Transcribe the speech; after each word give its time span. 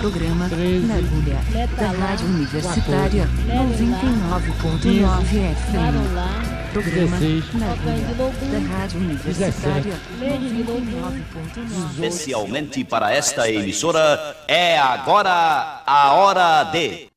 Programa 0.00 0.48
Na 0.48 0.96
Agulha 0.96 1.38
da 1.76 1.92
Rádio 1.92 2.26
Universitária 2.26 3.28
99.9 3.46 5.54
FM. 5.54 6.49
Programa 6.72 7.18
Na 7.54 7.72
Agulha 7.72 8.14
da 8.14 8.58
Rádio 8.78 9.00
Universitária 9.00 9.94
99.9 10.20 12.04
Especialmente 12.04 12.84
para 12.84 13.12
esta 13.12 13.50
emissora, 13.50 14.36
é 14.46 14.78
agora 14.78 15.82
a 15.84 16.12
hora 16.14 16.64
de. 16.64 17.09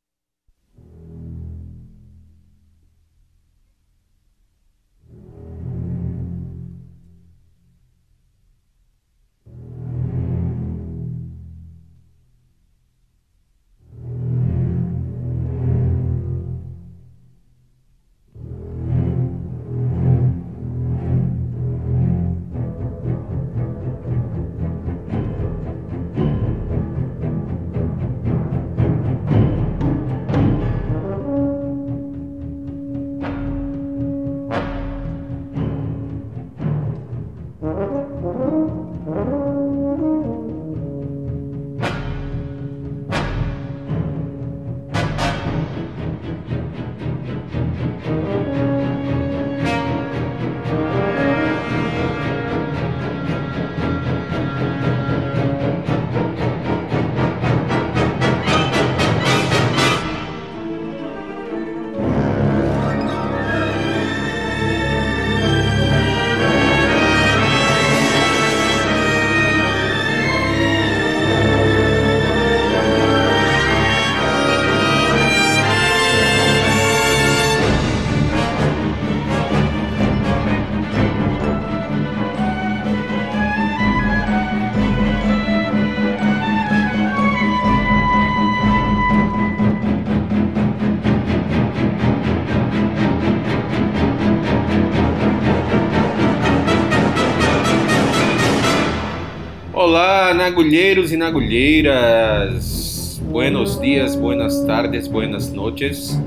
Nagulheiros 100.33 101.11
e 101.11 101.17
nagulheiras. 101.17 103.21
Buenos 103.29 103.79
dias, 103.79 104.15
buenas 104.15 104.63
tardes, 104.65 105.07
buenas 105.07 105.53
noches. 105.53 106.19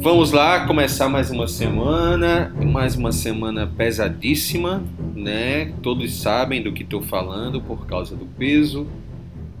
Vamos 0.00 0.32
lá 0.32 0.66
começar 0.66 1.08
mais 1.08 1.30
uma 1.30 1.48
semana, 1.48 2.54
mais 2.62 2.96
uma 2.96 3.10
semana 3.10 3.66
pesadíssima, 3.66 4.84
né? 5.14 5.72
Todos 5.82 6.20
sabem 6.20 6.62
do 6.62 6.72
que 6.72 6.82
estou 6.82 7.00
falando 7.00 7.60
por 7.60 7.86
causa 7.86 8.14
do 8.14 8.26
peso. 8.26 8.86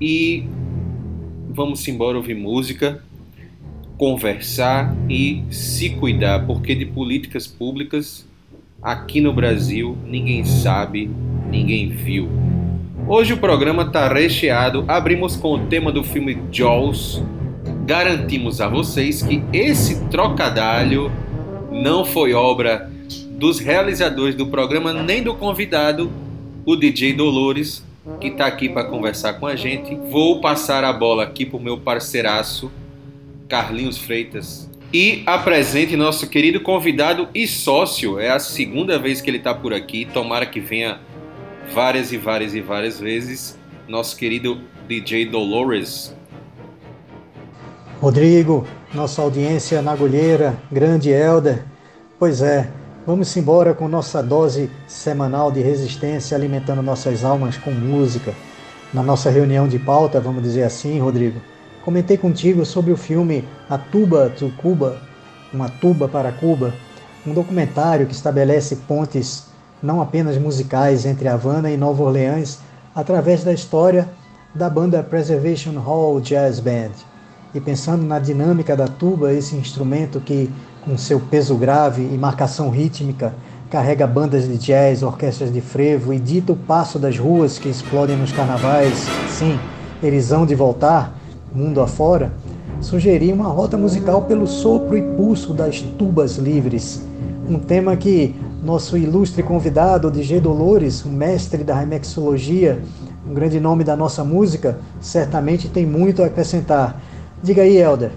E 0.00 0.44
vamos 1.48 1.86
embora 1.88 2.18
ouvir 2.18 2.34
música, 2.34 3.02
conversar 3.96 4.94
e 5.08 5.42
se 5.50 5.90
cuidar, 5.90 6.46
porque 6.46 6.74
de 6.74 6.86
políticas 6.86 7.46
públicas 7.46 8.26
aqui 8.82 9.20
no 9.20 9.32
Brasil 9.32 9.96
ninguém 10.06 10.44
sabe, 10.44 11.10
ninguém 11.50 11.88
viu. 11.88 12.49
Hoje 13.06 13.32
o 13.32 13.38
programa 13.38 13.82
está 13.82 14.08
recheado. 14.08 14.84
Abrimos 14.86 15.36
com 15.36 15.54
o 15.54 15.66
tema 15.66 15.90
do 15.90 16.04
filme 16.04 16.40
Jaws. 16.50 17.22
Garantimos 17.84 18.60
a 18.60 18.68
vocês 18.68 19.22
que 19.22 19.42
esse 19.52 20.04
trocadilho 20.08 21.10
não 21.70 22.04
foi 22.04 22.32
obra 22.34 22.90
dos 23.30 23.58
realizadores 23.58 24.34
do 24.34 24.46
programa 24.46 24.92
nem 24.92 25.22
do 25.22 25.34
convidado, 25.34 26.10
o 26.64 26.76
DJ 26.76 27.14
Dolores, 27.14 27.84
que 28.20 28.28
está 28.28 28.46
aqui 28.46 28.68
para 28.68 28.84
conversar 28.84 29.34
com 29.34 29.46
a 29.46 29.56
gente. 29.56 29.94
Vou 30.10 30.40
passar 30.40 30.84
a 30.84 30.92
bola 30.92 31.24
aqui 31.24 31.44
para 31.44 31.58
o 31.58 31.62
meu 31.62 31.78
parceiraço, 31.78 32.70
Carlinhos 33.48 33.98
Freitas. 33.98 34.70
E 34.92 35.22
apresente 35.24 35.96
nosso 35.96 36.28
querido 36.28 36.60
convidado 36.60 37.28
e 37.34 37.46
sócio. 37.46 38.18
É 38.18 38.30
a 38.30 38.38
segunda 38.38 38.98
vez 38.98 39.20
que 39.20 39.30
ele 39.30 39.38
está 39.38 39.54
por 39.54 39.72
aqui. 39.72 40.04
Tomara 40.04 40.44
que 40.44 40.58
venha 40.58 40.98
várias 41.72 42.12
e 42.12 42.16
várias 42.16 42.54
e 42.54 42.60
várias 42.60 42.98
vezes, 42.98 43.56
nosso 43.88 44.16
querido 44.16 44.60
DJ 44.88 45.26
Dolores. 45.26 46.14
Rodrigo, 48.00 48.66
nossa 48.92 49.22
audiência 49.22 49.80
na 49.80 49.92
agulheira, 49.92 50.58
grande 50.70 51.10
Elder. 51.10 51.62
Pois 52.18 52.42
é, 52.42 52.68
vamos 53.06 53.34
embora 53.36 53.72
com 53.72 53.86
nossa 53.86 54.22
dose 54.22 54.70
semanal 54.88 55.52
de 55.52 55.60
resistência 55.60 56.36
alimentando 56.36 56.82
nossas 56.82 57.24
almas 57.24 57.56
com 57.56 57.70
música. 57.70 58.34
Na 58.92 59.02
nossa 59.02 59.30
reunião 59.30 59.68
de 59.68 59.78
pauta, 59.78 60.20
vamos 60.20 60.42
dizer 60.42 60.64
assim, 60.64 60.98
Rodrigo, 60.98 61.40
comentei 61.84 62.16
contigo 62.18 62.64
sobre 62.64 62.92
o 62.92 62.96
filme 62.96 63.44
A 63.68 63.78
Tuba 63.78 64.30
to 64.30 64.52
Cuba, 64.56 65.00
Uma 65.52 65.68
Tuba 65.68 66.08
para 66.08 66.32
Cuba, 66.32 66.74
um 67.24 67.32
documentário 67.32 68.06
que 68.06 68.14
estabelece 68.14 68.76
pontes 68.88 69.49
não 69.82 70.00
apenas 70.00 70.36
musicais 70.36 71.06
entre 71.06 71.28
Havana 71.28 71.70
e 71.70 71.76
Nova 71.76 72.02
Orleans, 72.02 72.58
através 72.94 73.44
da 73.44 73.52
história 73.52 74.08
da 74.54 74.68
banda 74.68 75.02
Preservation 75.02 75.78
Hall 75.78 76.20
Jazz 76.20 76.60
Band. 76.60 76.90
E 77.54 77.60
pensando 77.60 78.04
na 78.04 78.18
dinâmica 78.18 78.76
da 78.76 78.86
tuba, 78.86 79.32
esse 79.32 79.56
instrumento 79.56 80.20
que, 80.20 80.50
com 80.84 80.96
seu 80.96 81.20
peso 81.20 81.54
grave 81.56 82.02
e 82.02 82.18
marcação 82.18 82.70
rítmica, 82.70 83.34
carrega 83.70 84.06
bandas 84.06 84.48
de 84.48 84.58
jazz, 84.58 85.02
orquestras 85.02 85.52
de 85.52 85.60
frevo 85.60 86.12
e 86.12 86.18
dita 86.18 86.52
o 86.52 86.56
passo 86.56 86.98
das 86.98 87.16
ruas 87.16 87.58
que 87.58 87.68
explodem 87.68 88.16
nos 88.16 88.32
carnavais, 88.32 89.06
sim, 89.28 89.58
eles 90.02 90.32
hão 90.32 90.44
de 90.44 90.54
voltar, 90.54 91.16
mundo 91.54 91.80
afora, 91.80 92.32
sugeri 92.80 93.32
uma 93.32 93.48
rota 93.48 93.76
musical 93.76 94.22
pelo 94.22 94.46
sopro 94.46 94.96
e 94.96 95.02
pulso 95.16 95.52
das 95.52 95.80
tubas 95.80 96.36
livres, 96.36 97.02
um 97.48 97.58
tema 97.58 97.96
que 97.96 98.34
nosso 98.62 98.96
ilustre 98.96 99.42
convidado, 99.42 100.10
DJ 100.10 100.40
Dolores, 100.40 101.04
o 101.04 101.08
mestre 101.08 101.64
da 101.64 101.74
remexologia, 101.74 102.80
um 103.26 103.32
grande 103.32 103.58
nome 103.58 103.84
da 103.84 103.96
nossa 103.96 104.22
música, 104.22 104.78
certamente 105.00 105.68
tem 105.68 105.86
muito 105.86 106.22
a 106.22 106.26
acrescentar. 106.26 107.00
Diga 107.42 107.62
aí, 107.62 107.76
Helder. 107.78 108.10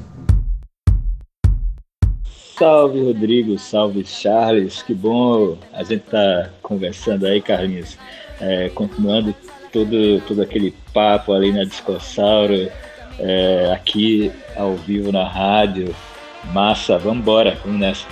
Salve, 2.58 3.04
Rodrigo, 3.04 3.58
salve, 3.58 4.06
Charles, 4.06 4.84
que 4.84 4.94
bom 4.94 5.58
a 5.74 5.84
gente 5.84 6.04
tá 6.04 6.50
conversando 6.62 7.26
aí, 7.26 7.42
Carlinhos, 7.42 7.98
é, 8.40 8.70
continuando 8.70 9.34
todo, 9.72 10.22
todo 10.28 10.42
aquele 10.42 10.74
papo 10.94 11.34
ali 11.34 11.52
na 11.52 11.64
Discossauro, 11.64 12.70
é, 13.18 13.72
aqui 13.74 14.32
ao 14.56 14.76
vivo 14.76 15.12
na 15.12 15.28
rádio, 15.28 15.96
massa, 16.54 16.98
vamos 16.98 17.20
embora, 17.20 17.58
vamos 17.66 17.80
nessa. 17.80 18.06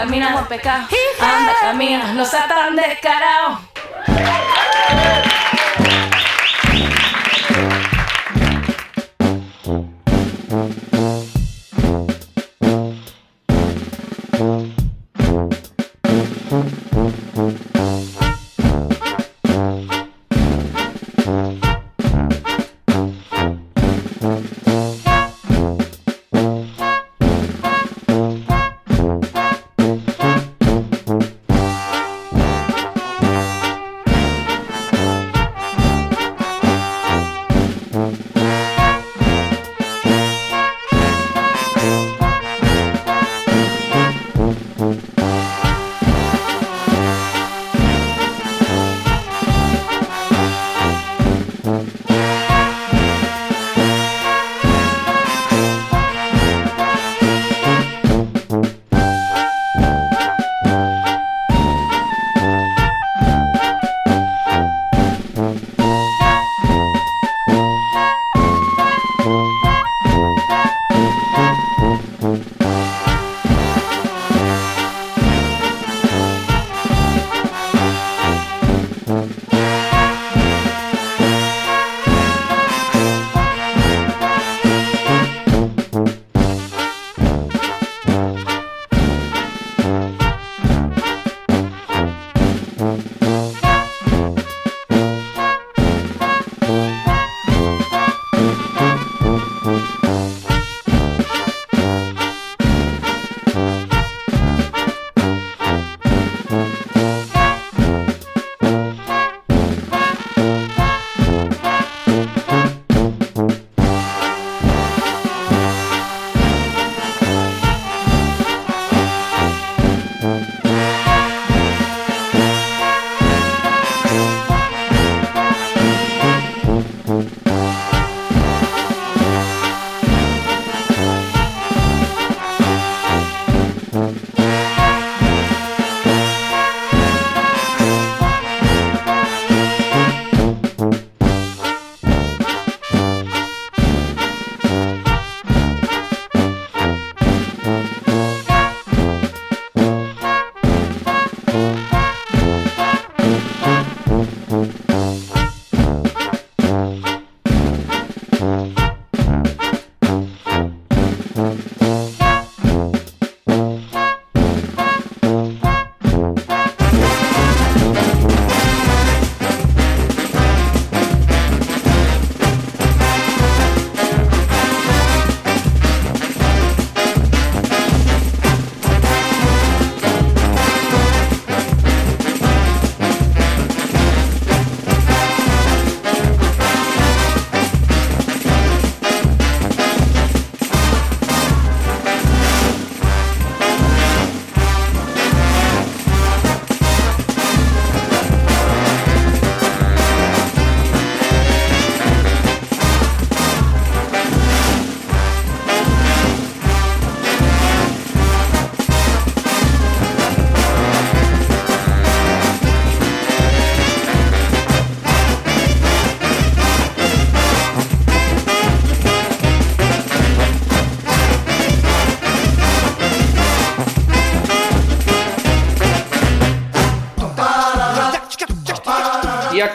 camina, 0.00 0.30
no 0.30 0.46
pecado. 0.46 0.86
Anda, 1.20 1.52
camina, 1.60 2.12
no 2.12 2.24
seas 2.24 2.48
tan 2.48 2.76
descarado. 2.76 3.58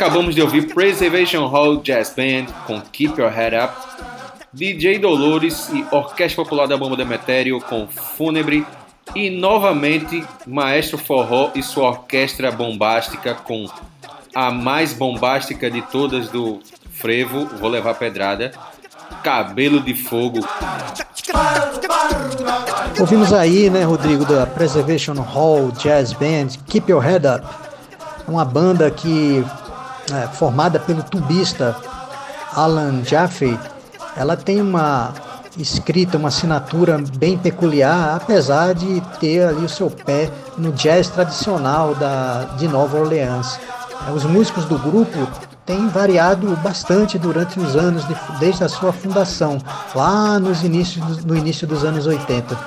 Acabamos 0.03 0.35
de 0.35 0.41
ouvir 0.41 0.73
Preservation 0.73 1.47
Hall 1.47 1.77
Jazz 1.77 2.13
Band 2.13 2.51
com 2.67 2.81
Keep 2.81 3.21
Your 3.21 3.31
Head 3.31 3.55
Up, 3.55 3.73
DJ 4.51 4.99
Dolores 4.99 5.69
e 5.69 5.85
Orquestra 5.95 6.43
Popular 6.43 6.67
da 6.67 6.75
Bomba 6.75 6.97
Demetério 6.97 7.61
com 7.61 7.87
Fúnebre 7.87 8.67
e 9.15 9.29
novamente 9.29 10.21
Maestro 10.45 10.97
Forró 10.97 11.51
e 11.55 11.63
sua 11.63 11.87
orquestra 11.91 12.51
bombástica 12.51 13.33
com 13.33 13.65
a 14.35 14.51
mais 14.51 14.91
bombástica 14.91 15.71
de 15.71 15.81
todas 15.83 16.27
do 16.27 16.59
frevo, 16.91 17.45
vou 17.57 17.69
levar 17.69 17.93
pedrada, 17.93 18.51
Cabelo 19.23 19.79
de 19.79 19.95
Fogo. 19.95 20.45
Ouvimos 22.99 23.31
aí, 23.31 23.69
né, 23.69 23.85
Rodrigo, 23.85 24.25
da 24.25 24.45
Preservation 24.45 25.13
Hall 25.13 25.71
Jazz 25.71 26.11
Band, 26.11 26.49
Keep 26.67 26.91
Your 26.91 27.01
Head 27.01 27.25
Up. 27.25 27.47
Uma 28.27 28.45
banda 28.45 28.89
que 28.89 29.43
é, 30.11 30.27
formada 30.27 30.79
pelo 30.79 31.03
tubista 31.03 31.75
Alan 32.53 33.03
Jaffe, 33.03 33.57
ela 34.15 34.35
tem 34.35 34.61
uma 34.61 35.13
escrita, 35.57 36.17
uma 36.17 36.29
assinatura 36.29 37.01
bem 37.17 37.37
peculiar, 37.37 38.15
apesar 38.15 38.73
de 38.73 39.01
ter 39.19 39.47
ali 39.47 39.65
o 39.65 39.69
seu 39.69 39.89
pé 39.89 40.29
no 40.57 40.71
jazz 40.71 41.09
tradicional 41.09 41.93
da, 41.95 42.55
de 42.57 42.67
Nova 42.67 42.97
Orleans. 42.97 43.59
É, 44.07 44.11
os 44.11 44.23
músicos 44.23 44.65
do 44.65 44.77
grupo 44.77 45.27
têm 45.65 45.87
variado 45.87 46.55
bastante 46.57 47.17
durante 47.17 47.59
os 47.59 47.75
anos, 47.75 48.05
de, 48.07 48.15
desde 48.39 48.63
a 48.63 48.69
sua 48.69 48.91
fundação, 48.91 49.57
lá 49.95 50.39
nos 50.39 50.63
inícios, 50.63 51.23
no 51.23 51.35
início 51.35 51.67
dos 51.67 51.83
anos 51.83 52.05
80. 52.05 52.57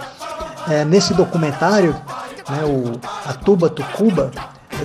É, 0.69 0.85
nesse 0.85 1.15
documentário, 1.15 1.95
né, 2.49 2.65
o, 2.65 2.99
a 3.29 3.33
Tuba 3.35 3.69
Tucuba, 3.69 4.31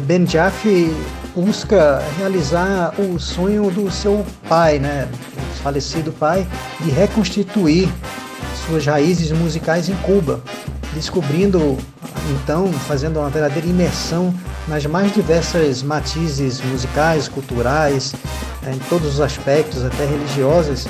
Ben 0.01 0.25
Jaffe 0.25 0.93
busca 1.35 2.03
realizar 2.17 2.93
o 2.99 3.19
sonho 3.19 3.69
do 3.71 3.89
seu 3.91 4.25
pai, 4.47 4.79
né, 4.79 5.07
falecido 5.63 6.11
pai, 6.11 6.45
de 6.81 6.89
reconstituir 6.89 7.89
suas 8.65 8.85
raízes 8.85 9.31
musicais 9.31 9.89
em 9.89 9.95
Cuba, 9.97 10.41
descobrindo 10.93 11.77
então, 12.31 12.71
fazendo 12.71 13.19
uma 13.19 13.29
verdadeira 13.29 13.67
imersão 13.67 14.33
nas 14.67 14.85
mais 14.85 15.13
diversas 15.13 15.81
matizes 15.81 16.61
musicais, 16.61 17.27
culturais, 17.27 18.13
né, 18.61 18.73
em 18.73 18.79
todos 18.89 19.15
os 19.15 19.21
aspectos, 19.21 19.83
até 19.83 20.05
religiosos, 20.05 20.87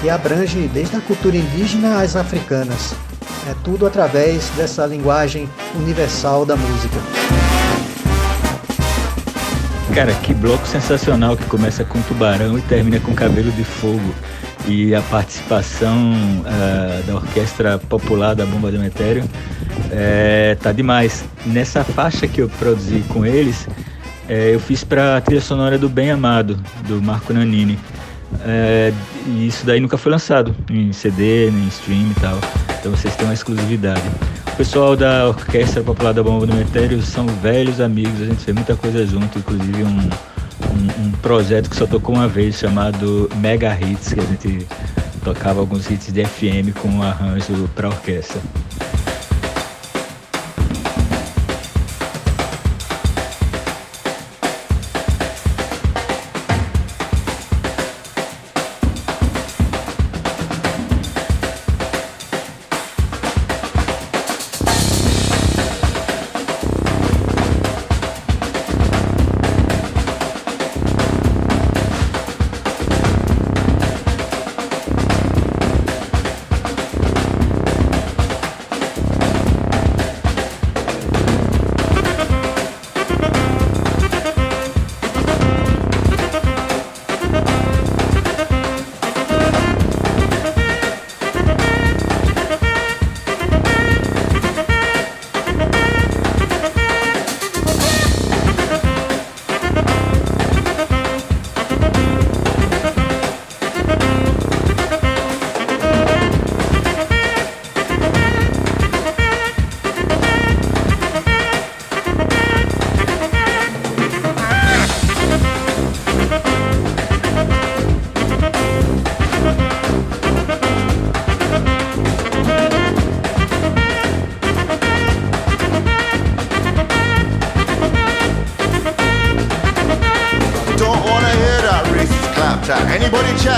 que 0.00 0.10
abrange 0.10 0.68
desde 0.72 0.96
a 0.96 1.00
cultura 1.00 1.36
indígena 1.36 2.02
às 2.02 2.16
africanas. 2.16 2.94
É 3.48 3.54
tudo 3.64 3.86
através 3.86 4.48
dessa 4.50 4.86
linguagem 4.86 5.48
universal 5.74 6.44
da 6.44 6.54
música. 6.56 7.37
Cara, 9.94 10.12
que 10.14 10.32
bloco 10.34 10.66
sensacional 10.66 11.36
que 11.36 11.44
começa 11.44 11.84
com 11.84 12.00
Tubarão 12.02 12.58
e 12.58 12.62
termina 12.62 13.00
com 13.00 13.14
Cabelo 13.14 13.50
de 13.52 13.64
Fogo. 13.64 14.14
E 14.66 14.94
a 14.94 15.00
participação 15.02 16.12
uh, 16.40 17.02
da 17.04 17.14
Orquestra 17.14 17.78
Popular 17.78 18.34
da 18.34 18.44
Bomba 18.44 18.70
do 18.70 18.78
Metério 18.78 19.24
é, 19.90 20.56
tá 20.60 20.72
demais. 20.72 21.24
Nessa 21.46 21.82
faixa 21.82 22.26
que 22.28 22.42
eu 22.42 22.48
produzi 22.48 23.02
com 23.08 23.24
eles, 23.24 23.66
é, 24.28 24.54
eu 24.54 24.60
fiz 24.60 24.84
para 24.84 25.16
a 25.16 25.20
trilha 25.20 25.40
sonora 25.40 25.78
do 25.78 25.88
Bem 25.88 26.10
Amado, 26.10 26.58
do 26.86 27.00
Marco 27.00 27.32
Nanini. 27.32 27.78
É, 28.44 28.92
e 29.26 29.46
isso 29.46 29.64
daí 29.64 29.80
nunca 29.80 29.96
foi 29.96 30.12
lançado 30.12 30.54
em 30.70 30.92
CD, 30.92 31.50
nem 31.50 31.64
em 31.64 31.68
stream 31.68 32.10
e 32.10 32.20
tal. 32.20 32.38
Então 32.78 32.92
vocês 32.92 33.16
têm 33.16 33.26
uma 33.26 33.34
exclusividade 33.34 34.02
pessoal 34.58 34.96
da 34.96 35.28
Orquestra 35.28 35.84
Popular 35.84 36.12
da 36.12 36.20
Bomba 36.20 36.44
do 36.44 36.52
Metério 36.52 37.00
são 37.00 37.28
velhos 37.28 37.80
amigos, 37.80 38.20
a 38.20 38.24
gente 38.24 38.42
fez 38.42 38.56
muita 38.56 38.74
coisa 38.74 39.06
junto, 39.06 39.38
inclusive 39.38 39.84
um, 39.84 39.98
um, 40.00 41.06
um, 41.06 41.12
projeto 41.22 41.70
que 41.70 41.76
só 41.76 41.86
tocou 41.86 42.16
uma 42.16 42.26
vez 42.26 42.56
chamado 42.56 43.30
Mega 43.36 43.72
Hits, 43.80 44.12
que 44.12 44.18
a 44.18 44.24
gente 44.24 44.66
tocava 45.22 45.60
alguns 45.60 45.88
hits 45.88 46.12
de 46.12 46.24
FM 46.24 46.76
com 46.76 46.88
um 46.88 47.04
arranjo 47.04 47.70
para 47.72 47.86
orquestra. 47.86 48.40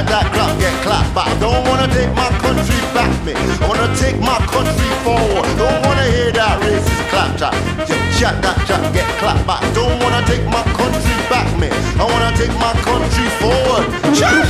let 0.00 0.08
that 0.08 0.32
clap, 0.32 0.58
get 0.58 0.72
clapped 0.82 1.14
back. 1.14 1.28
Don't 1.40 1.62
wanna 1.68 1.86
take 1.92 2.08
my 2.14 2.28
country 2.40 2.80
back, 2.96 3.12
me. 3.24 3.34
I 3.34 3.68
wanna 3.68 3.94
take 3.96 4.18
my 4.20 4.38
country 4.48 4.90
forward. 5.04 5.44
Don't 5.58 5.84
wanna 5.84 6.04
hear 6.04 6.32
that 6.32 6.60
racist 6.62 7.08
clap 7.10 7.36
trap. 7.36 7.54
Yeah, 7.88 8.00
chat 8.18 8.42
that 8.42 8.56
trap 8.66 8.92
get 8.94 9.06
clapped 9.20 9.46
back. 9.46 9.62
Don't 9.74 10.00
wanna 10.02 10.24
take 10.26 10.44
my 10.46 10.62
country 10.78 11.16
back, 11.28 11.48
me. 11.60 11.68
I 12.00 12.04
wanna 12.04 12.32
take 12.36 12.54
my 12.56 12.72
country 12.80 13.28
forward. 13.40 13.84
Chat! 14.16 14.48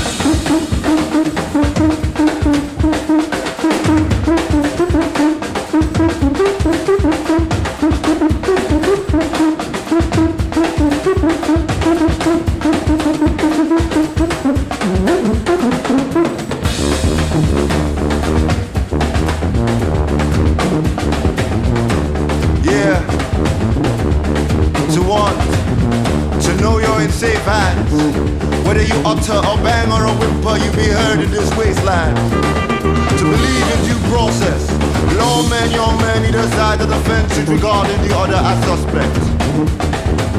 regarding 37.50 37.98
the 38.06 38.14
other 38.14 38.38
as 38.38 38.58
suspect. 38.62 39.14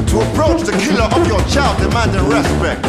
To 0.08 0.20
approach 0.24 0.64
the 0.64 0.72
killer 0.80 1.04
of 1.12 1.28
your 1.28 1.40
child 1.44 1.76
demanding 1.76 2.24
respect. 2.24 2.88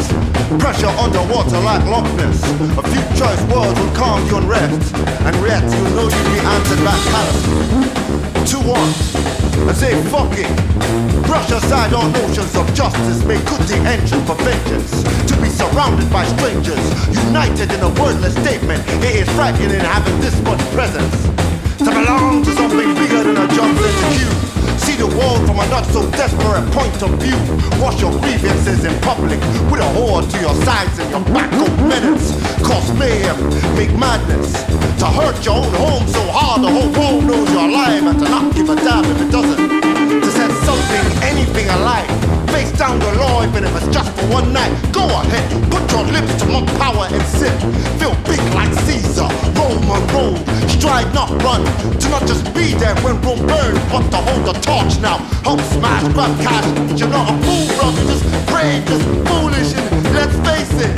Pressure 0.58 0.88
underwater 0.96 1.60
like 1.60 1.84
Loch 1.84 2.08
Ness. 2.16 2.40
A 2.80 2.82
few 2.88 3.04
choice 3.20 3.42
words 3.52 3.76
will 3.76 3.92
calm 3.92 4.24
your 4.28 4.40
unrest. 4.40 4.96
And 5.28 5.36
yet 5.44 5.64
you 5.68 5.84
know 5.92 6.08
you'll 6.08 6.30
be 6.32 6.40
answered 6.40 6.80
by 6.80 6.96
callous. 7.12 7.40
2-1. 8.48 9.68
I 9.68 9.72
say 9.76 9.92
fuck 10.08 10.32
it. 10.40 10.48
Brush 11.28 11.50
aside 11.52 11.92
all 11.92 12.08
notions 12.08 12.56
of 12.56 12.64
justice. 12.72 13.24
Make 13.24 13.44
good 13.44 13.60
the 13.68 13.76
engine 13.84 14.24
for 14.24 14.36
vengeance. 14.40 15.04
To 15.28 15.36
be 15.36 15.48
surrounded 15.48 16.08
by 16.10 16.24
strangers. 16.24 16.80
United 17.28 17.72
in 17.72 17.80
a 17.80 17.92
wordless 18.00 18.34
statement. 18.40 18.82
It 19.04 19.16
is 19.20 19.28
frightening 19.36 19.80
having 19.80 20.18
this 20.20 20.36
much 20.42 20.60
presence. 20.72 21.33
To 21.78 21.90
belong 21.90 22.44
to 22.44 22.52
something 22.52 22.94
bigger 22.94 23.24
than 23.24 23.36
a 23.36 23.48
job 23.48 23.74
led 23.74 23.96
to. 24.14 24.44
See 24.78 24.94
the 24.94 25.08
world 25.08 25.44
from 25.46 25.58
a 25.58 25.66
not 25.68 25.84
so 25.86 26.08
desperate 26.12 26.70
point 26.70 27.02
of 27.02 27.10
view. 27.18 27.36
Wash 27.82 28.00
your 28.00 28.12
grievances 28.20 28.84
in 28.84 28.94
public 29.00 29.40
with 29.70 29.80
a 29.80 29.88
whore 29.90 30.22
to 30.22 30.40
your 30.40 30.54
sides 30.62 30.98
and 31.00 31.10
your 31.10 31.24
back 31.34 31.52
of 31.52 31.72
minutes. 31.82 32.30
Cause 32.62 32.92
mayhem, 32.96 33.38
make 33.74 33.92
madness. 33.98 34.52
To 35.00 35.06
hurt 35.06 35.44
your 35.44 35.56
own 35.56 35.74
home 35.74 36.06
so 36.06 36.22
hard 36.30 36.62
the 36.62 36.70
whole 36.70 36.92
world 36.94 37.24
knows 37.24 37.50
you're 37.50 37.68
alive 37.68 38.06
and 38.06 38.18
to 38.20 38.24
not 38.24 38.54
give 38.54 38.70
a 38.70 38.76
damn 38.76 39.04
if 39.04 39.20
it 39.22 39.32
doesn't. 39.32 40.20
To 40.22 40.30
set 40.30 40.50
something, 40.62 41.22
anything 41.22 41.68
alive 41.70 42.33
one 44.30 44.52
night. 44.52 44.72
Go 44.92 45.04
ahead, 45.04 45.44
put 45.70 45.84
your 45.92 46.04
lips 46.04 46.34
to 46.40 46.46
more 46.46 46.66
power 46.78 47.06
and 47.10 47.22
sit. 47.38 47.54
Feel 47.98 48.14
big 48.24 48.40
like 48.54 48.72
Caesar, 48.84 49.28
Roman 49.56 50.02
road. 50.14 50.38
Stride 50.70 51.12
not 51.14 51.30
run. 51.42 51.64
To 52.00 52.08
not 52.08 52.26
just 52.26 52.44
be 52.54 52.74
there 52.74 52.94
when 53.02 53.20
Rome 53.22 53.46
burns, 53.46 53.80
but 53.90 54.04
to 54.10 54.16
hold 54.16 54.44
the 54.46 54.54
torch 54.60 55.00
now. 55.00 55.18
Hope 55.44 55.60
smash, 55.72 56.04
grab 56.12 56.32
cash. 56.40 56.66
You're 56.98 57.08
not 57.08 57.30
a 57.30 57.34
fool, 57.44 57.66
brother. 57.76 58.04
Just 58.04 58.24
brave, 58.46 58.84
just 58.86 59.06
foolish, 59.28 59.70
and 59.74 60.14
let's 60.14 60.36
face 60.46 60.72
it. 60.80 60.92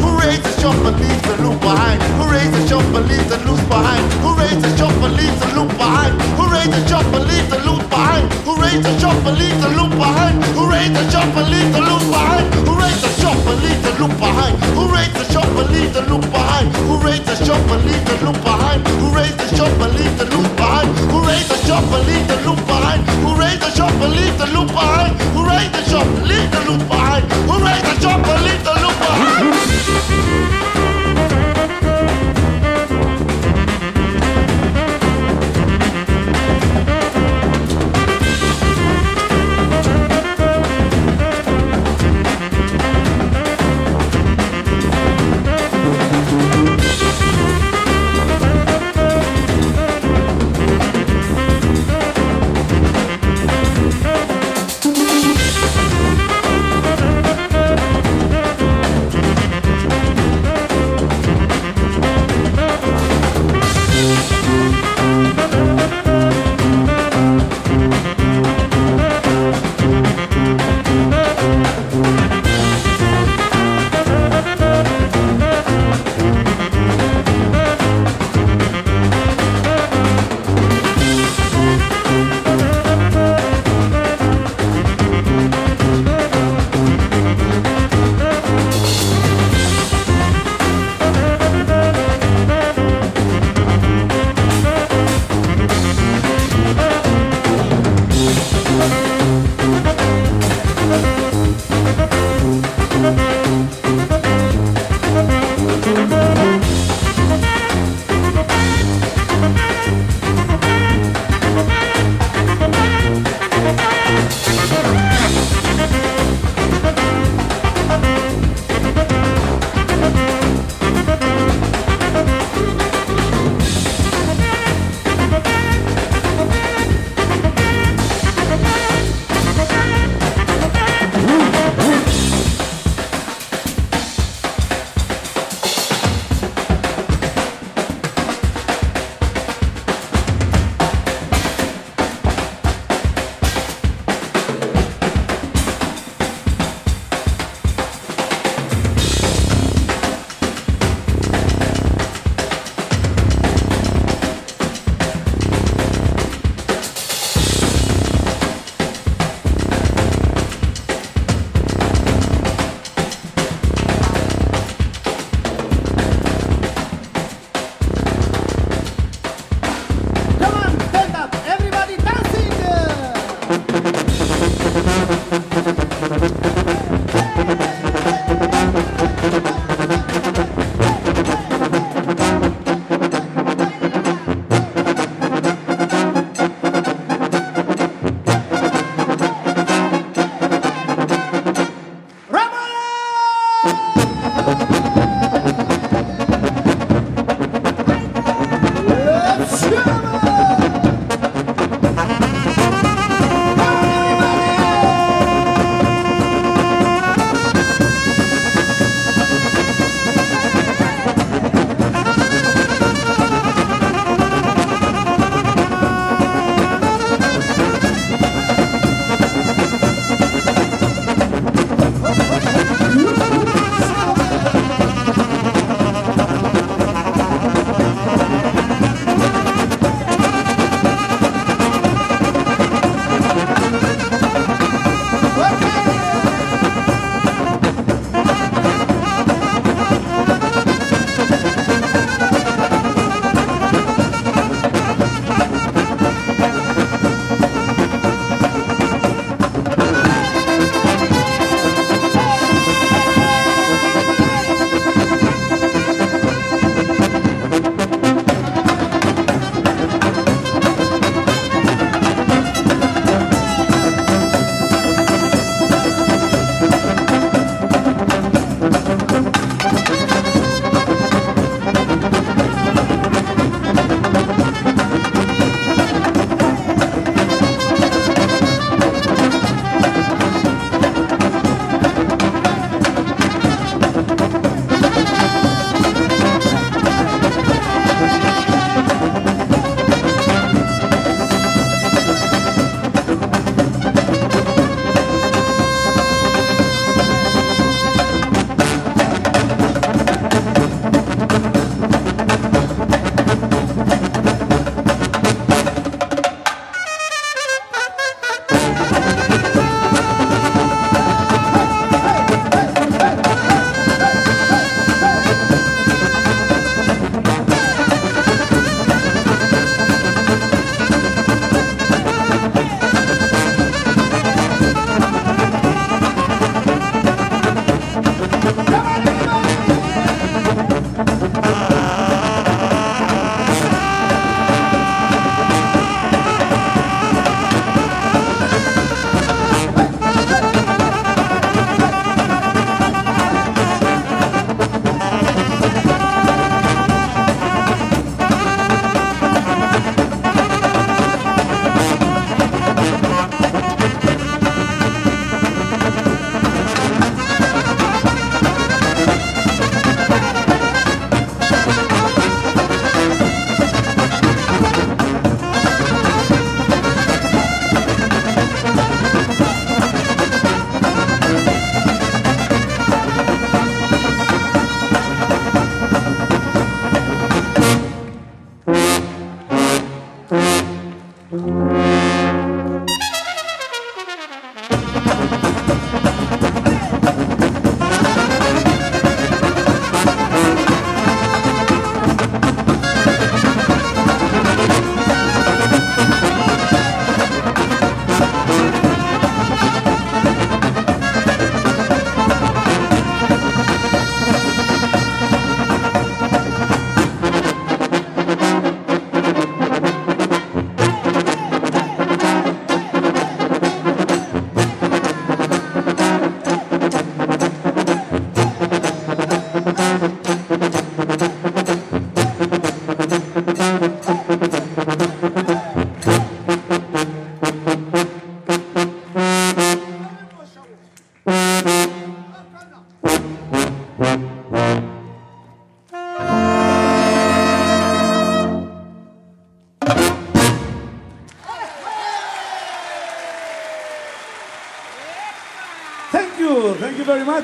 Who 0.00 0.18
raises 0.18 0.56
your 0.62 0.74
beliefs 0.74 1.26
and 1.28 1.40
loop 1.44 1.60
behind? 1.60 2.02
Who 2.18 2.30
raises 2.30 2.70
your 2.70 2.82
beliefs 2.92 3.32
and 3.32 3.44
lose 3.48 3.64
behind? 3.68 4.04
Who 4.22 4.36
raises 4.36 4.78
your 4.78 4.92
beliefs 5.00 5.42
and 5.42 5.52
loop 5.56 5.70
behind? 5.76 6.12
Who 6.38 6.44
raises 6.50 6.90
your 6.90 7.04
beliefs 7.10 7.52
and 7.52 7.64
lose 7.64 7.86
behind? 7.88 8.32
Who 8.44 8.52
raises 8.60 9.02
your 9.02 9.16
beliefs 9.24 9.64
and 9.64 9.76
loop 9.76 9.90
behind? 9.98 10.44
Who 10.56 10.70
raises 10.70 11.12
your 11.12 11.26
beliefs 11.34 11.74
and 11.76 11.86
lose 11.88 12.08
behind? 12.10 12.69
Who 12.70 12.78
raised 12.78 13.02
the 13.02 13.10
shop 13.20 13.36
and 13.50 13.62
leave 13.64 13.82
the 13.82 13.90
loop 13.98 14.16
behind? 14.16 14.54
Who 14.78 14.86
raised 14.94 15.14
the 15.14 15.24
shop 15.32 15.50
and 15.58 15.70
leave 15.74 15.92
the 15.92 16.02
loop 16.02 16.22
behind? 16.30 16.70
Who 16.86 17.02
raised 17.02 17.26
the 17.26 17.34
shop 17.44 17.58
and 17.68 17.84
leave 17.84 18.04
the 18.06 18.14
loop 18.24 18.38
behind? 18.44 18.86
Who 18.86 19.10
raised 19.12 19.38
the 19.38 19.56
shop 19.56 19.74
and 19.82 19.92
leave 19.98 20.16
the 20.16 20.26
loop 20.30 20.46
behind? 20.54 20.88
Who 21.10 21.26
raised 21.26 21.50
the 21.50 21.58
shop 21.66 21.82
and 21.82 22.06
leave 22.06 22.28
the 22.28 22.36
loop 22.46 22.64
behind? 22.70 23.02
Who 23.26 23.34
raised 23.34 23.60
the 23.60 23.70
shop 23.74 23.90
and 23.90 24.12
leave 24.14 24.38
the 24.38 24.46
loop 24.54 24.68
behind? 24.68 25.18
Who 25.34 25.42
raised 25.50 25.72
the 25.74 25.82
shop 25.90 26.06
and 26.06 26.28
leave 26.30 26.50
the 26.54 26.60
loop 26.70 26.86
behind? 26.86 27.24
Who 27.50 27.58
raised 27.58 27.86
the 27.90 28.00
shop 28.00 28.22
and 28.22 28.44
leave 28.46 28.62
the 28.62 28.74
loop 28.78 28.96
behind? 29.02 30.49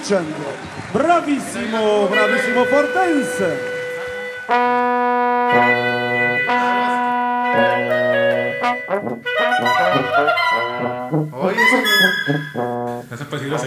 Kitchen. 0.07 0.25
Bravissimo, 0.92 2.07
bravissimo 2.07 2.64
Fortense. 2.66 3.59
Oye, 11.33 11.57
eso... 11.57 11.77
Eso 13.11 13.23
es 13.23 13.29
peligroso. 13.29 13.66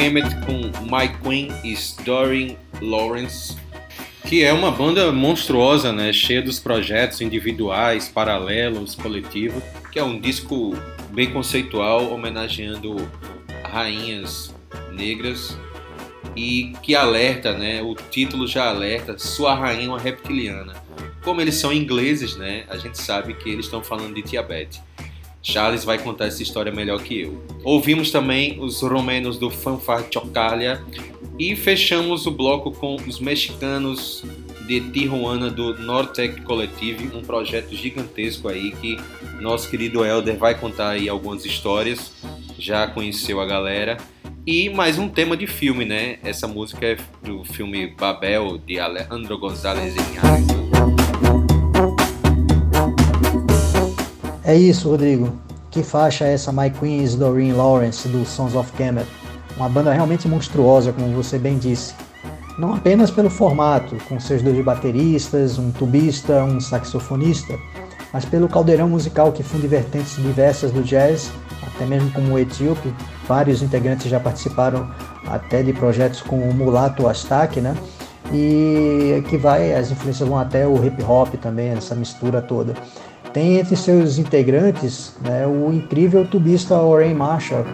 Kemet 0.00 0.34
com 0.46 0.62
My 0.86 1.08
Queen 1.22 1.52
is 1.62 1.94
Doreen 2.06 2.56
Lawrence, 2.80 3.54
que 4.24 4.42
é 4.42 4.50
uma 4.50 4.70
banda 4.70 5.12
monstruosa, 5.12 5.92
né? 5.92 6.10
Cheia 6.10 6.40
dos 6.40 6.58
projetos 6.58 7.20
individuais, 7.20 8.08
paralelos, 8.08 8.94
coletivos, 8.94 9.62
que 9.92 9.98
é 9.98 10.02
um 10.02 10.18
disco 10.18 10.74
bem 11.10 11.30
conceitual, 11.30 12.10
homenageando 12.10 12.96
rainhas 13.62 14.54
negras 14.90 15.54
e 16.34 16.72
que 16.82 16.96
alerta, 16.96 17.52
né? 17.52 17.82
O 17.82 17.94
título 17.94 18.46
já 18.46 18.70
alerta, 18.70 19.18
sua 19.18 19.54
rainha 19.54 19.84
é 19.84 19.88
uma 19.88 20.00
reptiliana. 20.00 20.72
Como 21.22 21.42
eles 21.42 21.56
são 21.56 21.70
ingleses, 21.70 22.36
né? 22.36 22.64
A 22.70 22.78
gente 22.78 22.96
sabe 22.96 23.34
que 23.34 23.50
eles 23.50 23.66
estão 23.66 23.84
falando 23.84 24.14
de 24.14 24.22
diabetes. 24.22 24.80
Charles 25.42 25.84
vai 25.84 25.98
contar 25.98 26.26
essa 26.26 26.42
história 26.42 26.72
melhor 26.72 27.02
que 27.02 27.22
eu. 27.22 27.42
Ouvimos 27.64 28.10
também 28.10 28.58
os 28.60 28.80
romenos 28.82 29.38
do 29.38 29.50
Fanfar 29.50 30.06
Chocalia 30.12 30.82
e 31.38 31.56
fechamos 31.56 32.26
o 32.26 32.30
bloco 32.30 32.70
com 32.70 32.96
os 32.96 33.18
mexicanos 33.18 34.24
de 34.66 34.80
Tijuana 34.80 35.50
do 35.50 35.76
Nortec 35.78 36.42
Collective, 36.42 37.10
um 37.16 37.22
projeto 37.22 37.74
gigantesco 37.74 38.48
aí 38.48 38.70
que 38.72 38.96
nosso 39.40 39.68
querido 39.68 40.04
Elder 40.04 40.36
vai 40.36 40.54
contar 40.54 40.90
aí 40.90 41.08
algumas 41.08 41.44
histórias, 41.44 42.12
já 42.58 42.86
conheceu 42.86 43.40
a 43.40 43.46
galera. 43.46 43.96
E 44.46 44.70
mais 44.70 44.98
um 44.98 45.08
tema 45.08 45.36
de 45.36 45.46
filme, 45.46 45.84
né? 45.84 46.18
Essa 46.22 46.46
música 46.46 46.86
é 46.86 46.96
do 47.22 47.44
filme 47.44 47.88
Babel 47.88 48.58
de 48.58 48.78
Alejandro 48.78 49.38
González 49.38 49.94
Iñárritu. 49.96 50.59
É 54.42 54.56
isso, 54.56 54.88
Rodrigo. 54.88 55.30
Que 55.70 55.82
faixa 55.82 56.24
é 56.24 56.32
essa 56.32 56.50
My 56.50 56.70
Queen 56.70 57.02
is 57.02 57.14
Doreen 57.14 57.52
Lawrence 57.52 58.08
do 58.08 58.24
Sons 58.24 58.54
of 58.54 58.72
Kemet? 58.72 59.06
Uma 59.56 59.68
banda 59.68 59.92
realmente 59.92 60.26
monstruosa, 60.26 60.92
como 60.92 61.14
você 61.14 61.38
bem 61.38 61.58
disse. 61.58 61.94
Não 62.58 62.74
apenas 62.74 63.10
pelo 63.10 63.28
formato, 63.28 63.96
com 64.08 64.18
seus 64.18 64.40
dois 64.40 64.64
bateristas, 64.64 65.58
um 65.58 65.70
tubista, 65.70 66.42
um 66.42 66.58
saxofonista, 66.58 67.54
mas 68.14 68.24
pelo 68.24 68.48
caldeirão 68.48 68.88
musical 68.88 69.30
que 69.30 69.42
funde 69.42 69.66
vertentes 69.66 70.16
diversas 70.16 70.72
do 70.72 70.82
jazz, 70.82 71.30
até 71.62 71.84
mesmo 71.84 72.10
como 72.10 72.32
o 72.32 72.38
etíope. 72.38 72.92
Vários 73.28 73.62
integrantes 73.62 74.10
já 74.10 74.18
participaram 74.18 74.90
até 75.26 75.62
de 75.62 75.74
projetos 75.74 76.22
com 76.22 76.36
o 76.36 76.54
Mulato 76.54 77.06
Astake, 77.06 77.60
né? 77.60 77.76
E 78.32 79.22
que 79.28 79.36
vai, 79.36 79.74
as 79.74 79.90
influências 79.90 80.26
vão 80.26 80.38
até 80.38 80.66
o 80.66 80.84
hip 80.84 81.02
hop 81.02 81.34
também, 81.34 81.70
essa 81.70 81.94
mistura 81.94 82.40
toda. 82.40 82.74
Tem 83.32 83.58
entre 83.58 83.76
seus 83.76 84.18
integrantes 84.18 85.14
né, 85.20 85.46
o 85.46 85.72
incrível 85.72 86.26
tubista 86.26 86.74
Oren 86.76 87.14
Marshall, 87.14 87.64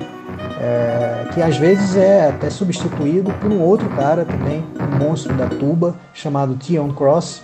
é, 0.61 1.29
que 1.33 1.41
às 1.41 1.57
vezes 1.57 1.97
é 1.97 2.29
até 2.29 2.51
substituído 2.51 3.33
por 3.35 3.51
um 3.51 3.63
outro 3.63 3.89
cara 3.91 4.25
também, 4.25 4.63
um 4.79 5.05
monstro 5.05 5.35
da 5.35 5.47
tuba, 5.47 5.97
chamado 6.13 6.57
Tion 6.57 6.93
Cross. 6.93 7.43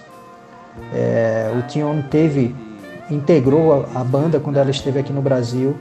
É, 0.93 1.51
o 1.57 1.63
Tion 1.69 2.03
teve, 2.11 2.55
integrou 3.11 3.87
a, 3.95 4.01
a, 4.01 4.05
banda 4.05 4.39
quando 4.39 4.59
ela 4.59 4.71
esteve 4.71 4.99
aqui 4.99 5.13
no 5.13 5.23
Brasil 5.23 5.77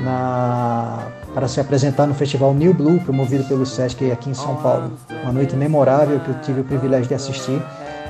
na, 0.00 1.06
para 1.34 1.46
se 1.46 1.60
apresentar 1.60 2.06
no 2.06 2.14
festival 2.14 2.52
New 2.52 2.74
Blue, 2.74 2.98
promovido 3.00 3.44
pelo 3.44 3.64
Sesc 3.64 4.10
aqui 4.10 4.30
em 4.30 4.34
São 4.34 4.56
Paulo. 4.56 4.92
Uma 5.22 5.32
noite 5.32 5.54
memorável 5.54 6.18
que 6.18 6.30
eu 6.30 6.34
tive 6.40 6.60
o 6.62 6.64
privilégio 6.64 7.06
de 7.06 7.14
assistir, 7.14 7.62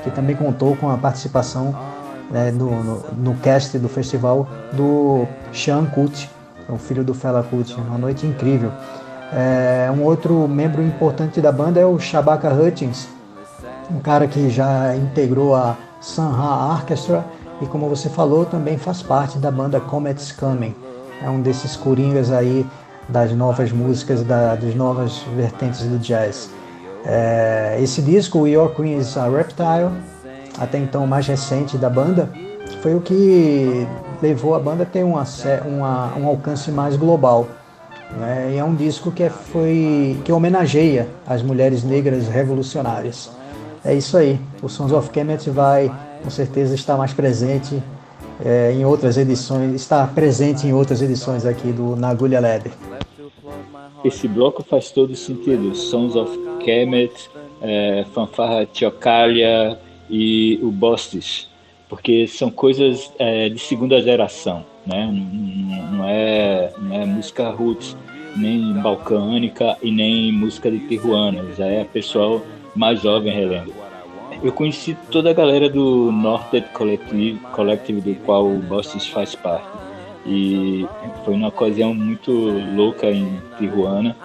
que 0.03 0.09
também 0.09 0.35
contou 0.35 0.75
com 0.75 0.89
a 0.89 0.97
participação 0.97 1.75
né, 2.29 2.51
no, 2.51 2.83
no, 2.83 3.03
no, 3.17 3.35
cast 3.35 3.77
do 3.79 3.87
festival 3.87 4.47
do 4.73 5.25
Sean 5.53 5.85
Kuti, 5.85 6.29
o 6.69 6.77
filho 6.77 7.03
do 7.03 7.13
Fela 7.13 7.43
Kuti. 7.43 7.73
Uma 7.75 7.97
noite 7.97 8.25
incrível. 8.25 8.71
É, 9.33 9.91
um 9.91 10.03
outro 10.03 10.47
membro 10.47 10.81
importante 10.81 11.41
da 11.41 11.51
banda 11.51 11.79
é 11.79 11.85
o 11.85 11.99
Shabaka 11.99 12.53
Hutchins, 12.53 13.07
um 13.91 13.99
cara 13.99 14.27
que 14.27 14.49
já 14.49 14.95
integrou 14.95 15.55
a 15.55 15.75
Sanha 15.99 16.73
Orchestra 16.73 17.25
e, 17.61 17.65
como 17.65 17.89
você 17.89 18.09
falou, 18.09 18.45
também 18.45 18.77
faz 18.77 19.01
parte 19.01 19.37
da 19.37 19.51
banda 19.51 19.79
Comets 19.79 20.31
Coming. 20.31 20.75
É 21.21 21.29
um 21.29 21.41
desses 21.41 21.75
coringas 21.75 22.31
aí 22.31 22.65
das 23.09 23.31
novas 23.31 23.71
músicas, 23.71 24.23
da, 24.23 24.55
das 24.55 24.75
novas 24.75 25.19
vertentes 25.35 25.81
do 25.83 25.97
jazz. 25.97 26.49
É, 27.05 27.77
esse 27.81 28.01
disco, 28.01 28.47
Your 28.47 28.69
Queen 28.75 28.97
is 28.97 29.17
a 29.17 29.27
Reptile, 29.29 29.91
até 30.57 30.77
então 30.77 31.05
mais 31.05 31.27
recente 31.27 31.77
da 31.77 31.89
banda, 31.89 32.29
foi 32.81 32.95
o 32.95 33.01
que 33.01 33.87
levou 34.21 34.55
a 34.55 34.59
banda 34.59 34.83
a 34.83 34.85
ter 34.85 35.03
uma, 35.03 35.23
uma, 35.65 36.15
um 36.17 36.27
alcance 36.27 36.71
mais 36.71 36.95
global. 36.95 37.47
Né? 38.17 38.51
E 38.53 38.57
é 38.57 38.63
um 38.63 38.75
disco 38.75 39.11
que, 39.11 39.23
é, 39.23 39.29
foi, 39.29 40.17
que 40.23 40.31
homenageia 40.31 41.07
as 41.25 41.41
mulheres 41.41 41.83
negras 41.83 42.27
revolucionárias. 42.27 43.29
É 43.83 43.93
isso 43.93 44.17
aí. 44.17 44.39
O 44.61 44.69
Sons 44.69 44.91
of 44.91 45.09
Kemet 45.09 45.49
vai 45.49 45.91
com 46.23 46.29
certeza 46.29 46.73
estar 46.73 46.97
mais 46.97 47.13
presente 47.13 47.81
é, 48.43 48.71
em 48.71 48.85
outras 48.85 49.17
edições, 49.17 49.73
está 49.73 50.05
presente 50.07 50.67
em 50.67 50.73
outras 50.73 51.01
edições 51.01 51.45
aqui 51.45 51.71
do 51.71 51.95
Na 51.95 52.09
Agulha 52.09 52.39
Leather. 52.39 52.71
Esse 54.03 54.27
bloco 54.27 54.63
faz 54.63 54.91
todo 54.91 55.15
sentido. 55.15 55.75
Sons 55.75 56.15
of 56.15 56.37
Kemet, 56.63 57.29
é, 57.61 58.05
Fanfarra 58.13 58.65
Tiocalia, 58.65 59.79
e 60.09 60.59
o 60.61 60.71
Bostis, 60.71 61.49
porque 61.89 62.27
são 62.27 62.49
coisas 62.49 63.11
é, 63.17 63.49
de 63.49 63.59
segunda 63.59 64.01
geração, 64.01 64.65
né? 64.85 65.05
Não, 65.05 65.91
não, 65.97 66.09
é, 66.09 66.71
não 66.79 66.95
é 66.95 67.05
música 67.05 67.49
roots, 67.49 67.95
nem 68.35 68.73
balcânica 68.73 69.77
e 69.81 69.91
nem 69.91 70.31
música 70.31 70.69
de 70.69 70.79
Tijuana, 70.87 71.43
já 71.57 71.65
é 71.65 71.83
pessoal 71.83 72.41
mais 72.75 73.01
jovem 73.01 73.33
relendo. 73.33 73.73
Eu 74.43 74.51
conheci 74.51 74.95
toda 75.11 75.31
a 75.31 75.33
galera 75.33 75.67
do 75.67 76.11
Norted 76.11 76.67
Collective, 76.73 77.39
Collective 77.53 78.01
do 78.01 78.15
qual 78.23 78.45
o 78.45 78.59
Bostis 78.59 79.07
faz 79.07 79.33
parte. 79.33 79.67
E 80.25 80.85
foi 81.25 81.33
uma 81.33 81.47
ocasião 81.47 81.93
muito 81.93 82.31
louca 82.75 83.09
em 83.09 83.41
Tijuana. 83.57 84.15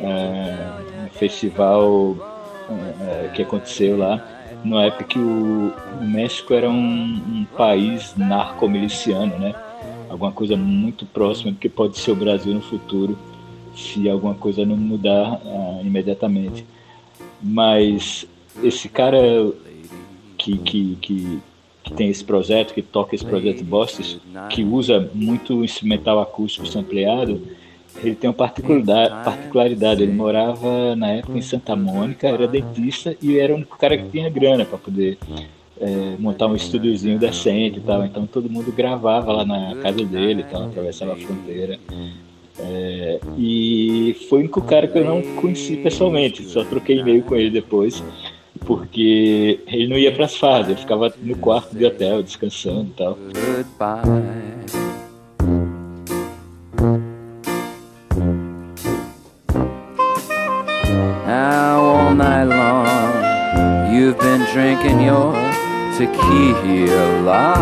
É, 0.00 0.86
festival 1.12 2.14
é, 3.00 3.28
que 3.34 3.42
aconteceu 3.42 3.96
lá, 3.96 4.22
na 4.66 4.84
época 4.84 5.04
que 5.04 5.18
o, 5.18 5.72
o 6.00 6.04
México 6.04 6.52
era 6.52 6.68
um, 6.68 6.74
um 6.74 7.46
país 7.56 8.14
narcomiliciano, 8.16 9.38
né? 9.38 9.54
Alguma 10.08 10.32
coisa 10.32 10.56
muito 10.56 11.06
próxima 11.06 11.52
do 11.52 11.58
que 11.58 11.68
pode 11.68 11.98
ser 11.98 12.12
o 12.12 12.16
Brasil 12.16 12.54
no 12.54 12.62
futuro, 12.62 13.18
se 13.74 14.08
alguma 14.08 14.34
coisa 14.34 14.64
não 14.64 14.76
mudar 14.76 15.40
uh, 15.44 15.80
imediatamente. 15.84 16.64
Mas 17.42 18.26
esse 18.62 18.88
cara 18.88 19.18
que, 20.38 20.58
que, 20.58 20.96
que, 21.00 21.38
que, 21.82 21.92
tem 21.92 22.08
esse 22.08 22.24
projeto, 22.24 22.72
que 22.72 22.82
toca 22.82 23.14
esse 23.14 23.24
projeto 23.24 23.62
Boston, 23.64 24.18
que 24.48 24.64
usa 24.64 25.10
muito 25.14 25.64
instrumental 25.64 26.20
acústico 26.20 26.66
sampleado, 26.66 27.40
ele 28.02 28.14
tem 28.14 28.28
uma 28.28 28.34
particularidade, 28.34 29.24
particularidade. 29.24 30.02
Ele 30.02 30.12
morava 30.12 30.94
na 30.96 31.08
época 31.08 31.38
em 31.38 31.42
Santa 31.42 31.74
Mônica, 31.74 32.26
era 32.26 32.46
dentista 32.46 33.16
e 33.22 33.38
era 33.38 33.52
o 33.52 33.56
único 33.56 33.78
cara 33.78 33.96
que 33.96 34.08
tinha 34.10 34.28
grana 34.30 34.64
para 34.64 34.78
poder 34.78 35.18
é, 35.80 36.16
montar 36.18 36.46
um 36.46 36.56
estúdiozinho 36.56 37.18
decente 37.18 37.78
e 37.78 37.82
tal. 37.82 38.04
Então 38.04 38.26
todo 38.26 38.50
mundo 38.50 38.72
gravava 38.72 39.32
lá 39.32 39.44
na 39.44 39.76
casa 39.82 40.04
dele, 40.04 40.44
então 40.46 40.66
atravessava 40.66 41.12
a 41.12 41.16
fronteira. 41.16 41.78
É, 42.58 43.20
e 43.36 44.16
foi 44.28 44.38
o 44.38 44.40
único 44.42 44.62
cara 44.62 44.86
que 44.86 44.98
eu 44.98 45.04
não 45.04 45.20
conheci 45.36 45.76
pessoalmente, 45.76 46.42
só 46.44 46.64
troquei 46.64 47.00
e-mail 47.00 47.22
com 47.22 47.36
ele 47.36 47.50
depois, 47.50 48.02
porque 48.64 49.60
ele 49.66 49.88
não 49.88 49.98
ia 49.98 50.10
para 50.10 50.24
as 50.24 50.36
fases, 50.36 50.70
ele 50.70 50.80
ficava 50.80 51.12
no 51.22 51.36
quarto 51.36 51.76
de 51.76 51.84
hotel 51.84 52.22
descansando 52.22 52.88
e 52.90 52.96
tal. 52.96 53.18
Goodbye. 53.18 54.75
Tequila. 65.96 67.54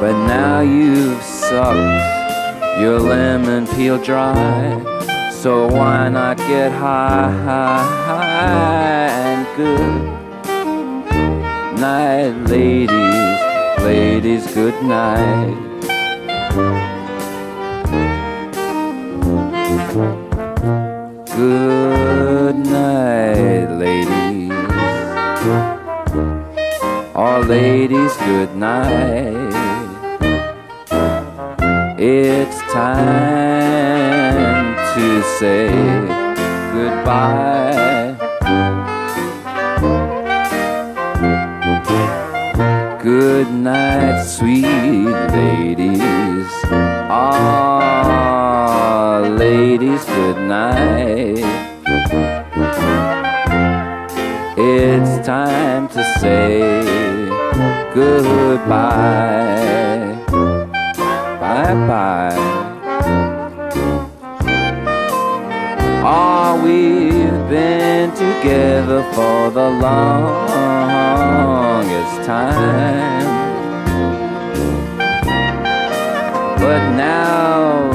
But 0.00 0.16
now 0.26 0.60
you've 0.60 1.22
sucked 1.22 2.80
your 2.80 2.98
lemon 2.98 3.66
peel 3.66 3.98
dry. 4.02 4.80
So 5.30 5.66
why 5.66 6.08
not 6.08 6.38
get 6.38 6.72
high, 6.72 7.30
high, 7.44 7.84
high 8.08 9.08
and 9.28 9.46
good 9.56 10.24
night, 11.78 12.32
ladies, 12.48 13.40
ladies, 13.84 14.46
good 14.54 14.82
night. 14.82 15.60
Good 21.36 22.56
night, 22.56 23.68
ladies. 23.78 24.23
Ladies, 27.46 28.16
good 28.18 28.54
night. 28.56 29.52
It's 31.98 32.58
time 32.72 34.76
to 34.94 35.22
say 35.38 35.68
goodbye. 36.72 38.16
Good 43.02 43.50
night, 43.52 44.24
sweet 44.24 44.64
ladies. 44.64 46.48
Ah, 47.10 49.20
ladies, 49.28 50.04
good 50.04 50.38
night. 50.48 51.44
It's 54.56 55.26
time 55.26 55.88
to 55.88 56.04
say 56.20 57.03
goodbye. 57.94 59.54
Bye 61.40 61.74
bye. 61.88 62.34
Ah, 66.06 66.60
we've 66.62 67.48
been 67.48 68.10
together 68.10 69.02
for 69.14 69.50
the 69.50 69.70
longest 69.86 70.26
time. 72.26 73.24
But 76.58 76.82
now 76.96 77.90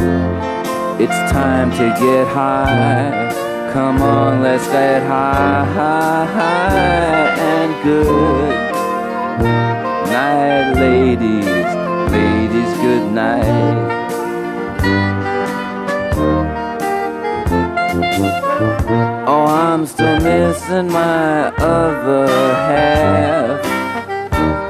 it's 0.97 1.19
time 1.31 1.71
to 1.71 1.89
get 1.99 2.27
high. 2.27 3.29
Come 3.73 4.01
on, 4.01 4.41
let's 4.41 4.67
get 4.67 5.03
high, 5.03 5.65
high, 5.65 6.25
high 6.25 7.27
and 7.37 7.83
good 7.83 8.69
night, 10.11 10.73
ladies. 10.73 11.45
Ladies, 12.11 12.73
good 12.85 13.11
night. 13.11 13.99
Oh, 19.27 19.45
I'm 19.45 19.85
still 19.85 20.19
missing 20.21 20.91
my 20.91 21.47
other 21.57 22.27
half. 22.27 23.59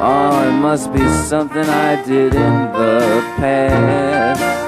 Oh, 0.01 0.47
it 0.47 0.53
must 0.53 0.91
be 0.93 1.07
something 1.29 1.65
I 1.65 2.03
did 2.03 2.33
in 2.35 2.55
the 2.73 3.23
past. 3.37 4.59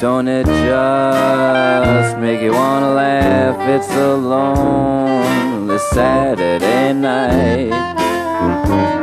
Don't 0.00 0.28
it 0.28 0.46
just 0.46 2.18
make 2.18 2.40
you 2.42 2.52
wanna 2.52 2.92
laugh? 2.94 3.56
It's 3.68 3.90
a 3.90 4.14
lonely 4.14 5.78
Saturday 5.78 6.92
night. 6.92 7.93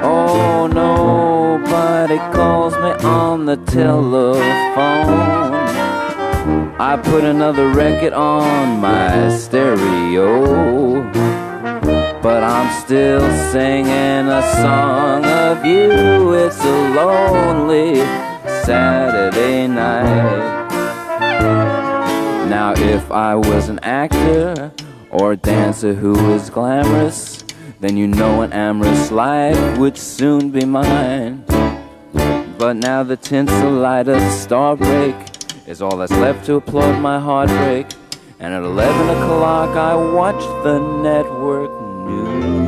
Oh, 0.03 0.67
nobody 0.67 2.17
calls 2.33 2.73
me 2.75 2.91
on 3.07 3.45
the 3.45 3.57
telephone. 3.57 4.41
I 6.79 6.97
put 6.97 7.23
another 7.23 7.69
record 7.69 8.13
on 8.13 8.79
my 8.79 9.29
stereo. 9.29 11.01
But 12.21 12.43
I'm 12.43 12.71
still 12.83 13.21
singing 13.51 14.27
a 14.27 14.41
song 14.61 15.25
of 15.25 15.65
you. 15.65 16.33
It's 16.33 16.63
a 16.63 16.89
lonely 16.95 17.95
Saturday 18.63 19.67
night. 19.67 20.69
Now, 22.47 22.73
if 22.75 23.09
I 23.11 23.35
was 23.35 23.69
an 23.69 23.79
actor 23.79 24.71
or 25.09 25.31
a 25.33 25.37
dancer 25.37 25.93
who 25.93 26.11
was 26.11 26.49
glamorous, 26.49 27.43
then 27.81 27.97
you 27.97 28.07
know 28.07 28.43
an 28.43 28.53
amorous 28.53 29.09
life 29.09 29.77
would 29.79 29.97
soon 29.97 30.51
be 30.51 30.63
mine. 30.63 31.43
But 32.59 32.73
now 32.75 33.01
the 33.01 33.17
tinsel 33.17 33.71
light 33.71 34.07
of 34.07 34.21
starbreak 34.21 35.67
is 35.67 35.81
all 35.81 35.97
that's 35.97 36.11
left 36.11 36.45
to 36.45 36.55
applaud 36.55 37.01
my 37.01 37.19
heartbreak. 37.19 37.87
And 38.39 38.53
at 38.53 38.61
11 38.61 39.09
o'clock, 39.09 39.75
I 39.75 39.95
watch 39.95 40.43
the 40.63 40.77
network 41.01 41.71
news. 42.05 42.61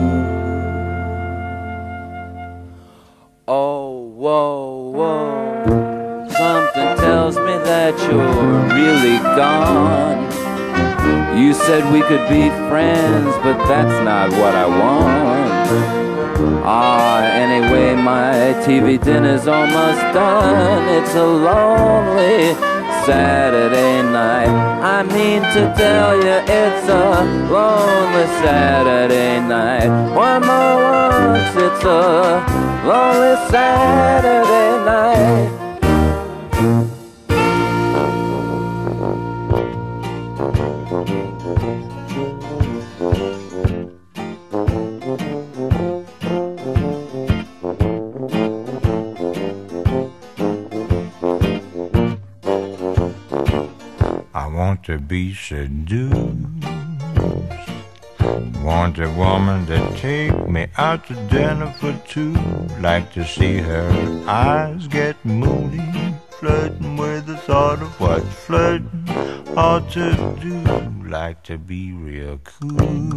Oh, 3.47 4.07
whoa, 4.15 4.89
whoa. 4.95 6.27
Something 6.29 6.97
tells 6.97 7.37
me 7.37 7.55
that 7.69 7.93
you're 8.09 8.75
really 8.75 9.19
gone. 9.35 10.42
You 11.35 11.53
said 11.53 11.91
we 11.91 12.01
could 12.01 12.29
be 12.29 12.49
friends, 12.69 13.35
but 13.43 13.57
that's 13.67 14.05
not 14.05 14.29
what 14.31 14.53
I 14.53 14.67
want. 14.67 16.03
Ah, 16.63 17.23
anyway, 17.23 17.95
my 17.95 18.53
TV 18.63 19.01
dinner's 19.03 19.47
almost 19.47 20.01
done. 20.13 20.87
It's 20.89 21.15
a 21.15 21.25
lonely 21.25 22.53
Saturday 23.05 24.01
night. 24.03 24.47
I 24.47 25.03
mean 25.03 25.41
to 25.41 25.73
tell 25.75 26.15
you 26.15 26.37
it's 26.47 26.87
a 26.87 27.23
lonely 27.51 28.27
Saturday 28.43 29.39
night. 29.41 29.89
One 30.15 30.41
more 30.45 30.83
once, 31.33 31.55
it's 31.55 31.83
a 31.83 32.45
lonely 32.85 33.35
Saturday 33.49 34.85
night. 34.85 35.62
To 54.93 54.99
be 54.99 55.33
seduced. 55.33 56.13
Want 58.61 58.99
a 58.99 59.09
woman 59.17 59.65
that 59.65 59.97
take 59.97 60.47
me 60.47 60.67
out 60.77 61.07
to 61.07 61.15
dinner 61.29 61.73
for 61.79 61.93
two. 62.07 62.33
Like 62.79 63.11
to 63.13 63.25
see 63.25 63.57
her 63.57 63.89
eyes 64.27 64.87
get 64.87 65.15
moody, 65.25 65.81
flirting 66.37 66.95
with 66.95 67.25
the 67.25 67.37
thought 67.37 67.81
of 67.81 67.99
what's 67.99 68.31
flirting. 68.45 69.09
ought 69.57 69.89
to 69.93 70.13
do 70.39 70.61
like 71.09 71.41
to 71.43 71.57
be 71.57 71.91
real 71.91 72.37
cool. 72.43 73.09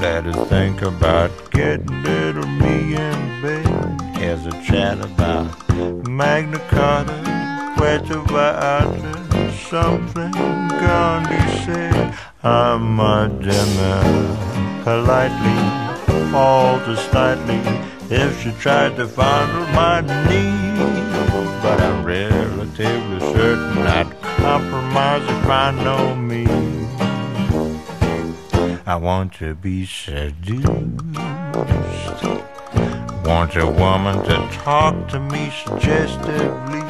Let 0.00 0.26
us 0.26 0.48
think 0.48 0.82
about 0.82 1.30
tried 18.64 18.96
to 18.96 19.06
fondle 19.06 19.66
my 19.74 20.00
knee. 20.00 20.74
But 21.60 21.82
I'm 21.82 22.02
relatively 22.02 23.20
certain 23.20 23.86
I'd 23.86 24.10
compromise 24.22 25.22
if 25.22 25.46
I 25.46 25.70
know 25.84 26.14
me. 26.14 26.46
I 28.86 28.96
want 28.96 29.34
to 29.34 29.54
be 29.54 29.84
seduced. 29.84 30.64
Want 33.26 33.54
a 33.56 33.66
woman 33.66 34.24
to 34.24 34.36
talk 34.52 35.08
to 35.08 35.20
me 35.20 35.52
suggestively. 35.62 36.80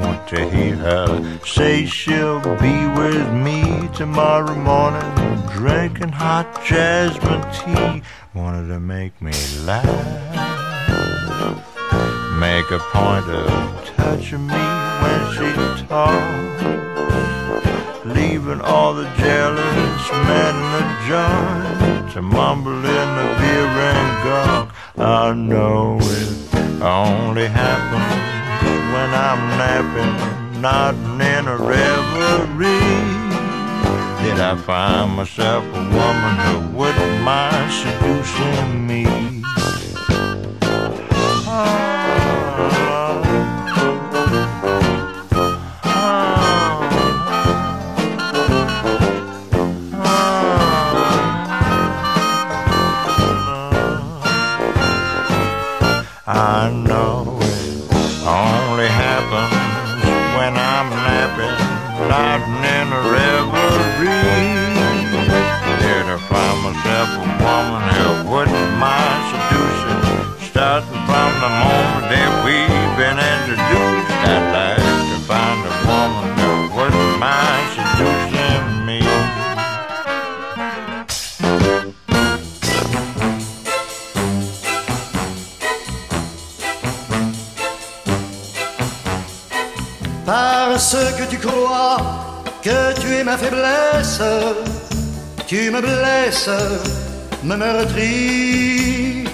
Want 0.00 0.28
to 0.28 0.48
hear 0.48 0.76
her 0.76 1.40
say 1.44 1.86
she'll 1.86 2.40
be 2.60 2.76
with 3.00 3.32
me 3.32 3.88
tomorrow 3.96 4.54
morning, 4.54 5.42
drinking 5.50 6.10
hot 6.10 6.46
jasmine 6.64 7.42
tea. 7.52 8.02
Wanted 8.32 8.68
to 8.68 8.78
make 8.78 9.20
me 9.20 9.32
laugh. 9.64 10.55
Make 12.38 12.70
a 12.70 12.78
point 12.78 13.26
of 13.30 13.84
touching 13.96 14.46
me 14.46 14.54
when 14.54 15.20
she 15.32 15.86
talks 15.86 16.62
leaving 18.04 18.60
all 18.60 18.92
the 18.92 19.08
jealous 19.16 20.10
men 20.12 20.54
in 20.54 20.70
the 20.76 20.84
joint 21.08 22.12
to 22.12 22.20
mumble 22.20 22.76
in 22.76 22.84
the 22.84 23.36
beer 23.40 23.66
and 23.90 24.24
gunk. 24.24 24.70
I 24.98 25.32
know 25.32 25.98
it 25.98 26.82
only 26.82 27.46
happens 27.46 28.12
when 28.92 29.10
I'm 29.14 29.42
napping, 29.56 30.60
nodding 30.60 31.20
in 31.20 31.48
a 31.48 31.56
reverie. 31.56 32.78
Did 34.22 34.40
I 34.40 34.56
find 34.56 35.12
myself 35.16 35.64
a 35.64 35.82
woman 35.98 36.36
who 36.46 36.76
wouldn't 36.76 37.22
mind 37.22 37.72
seducing 37.72 38.86
me? 38.86 39.06
Oh. 41.48 42.05
I 56.36 56.68
know 56.68 57.38
it 57.40 57.88
only 58.28 58.88
happens 58.92 59.56
when 60.36 60.52
I'm 60.52 60.92
napping, 60.92 61.56
nodding 62.12 62.60
in 62.60 62.92
a 62.92 63.00
reverie. 63.08 64.04
Did 65.80 66.04
I 66.12 66.18
find 66.28 66.56
myself 66.60 67.08
a 67.16 67.26
woman 67.40 67.88
who 67.88 68.28
wouldn't 68.28 68.70
mind 68.76 69.22
seducing, 69.32 70.52
starting 70.52 71.02
from 71.08 71.30
the 71.40 71.52
moment 71.64 72.04
that 72.12 72.28
we've 72.44 72.96
been 73.00 73.16
introduced? 73.16 74.75
Ma 93.26 93.36
faiblesse, 93.36 94.22
tu 95.48 95.70
me 95.72 95.80
blesses, 95.80 96.48
me 97.42 97.56
meurtris 97.56 99.24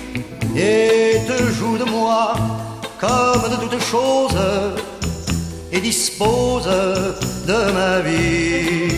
et 0.57 1.21
te 1.29 1.37
joues 1.53 1.77
de 1.77 1.85
moi 1.85 2.33
comme 2.99 3.51
de 3.51 3.57
toutes 3.63 3.85
choses 3.85 4.41
et 5.71 5.81
dispose 5.81 6.71
de 7.47 7.61
ma 7.79 8.01
vie. 8.01 8.97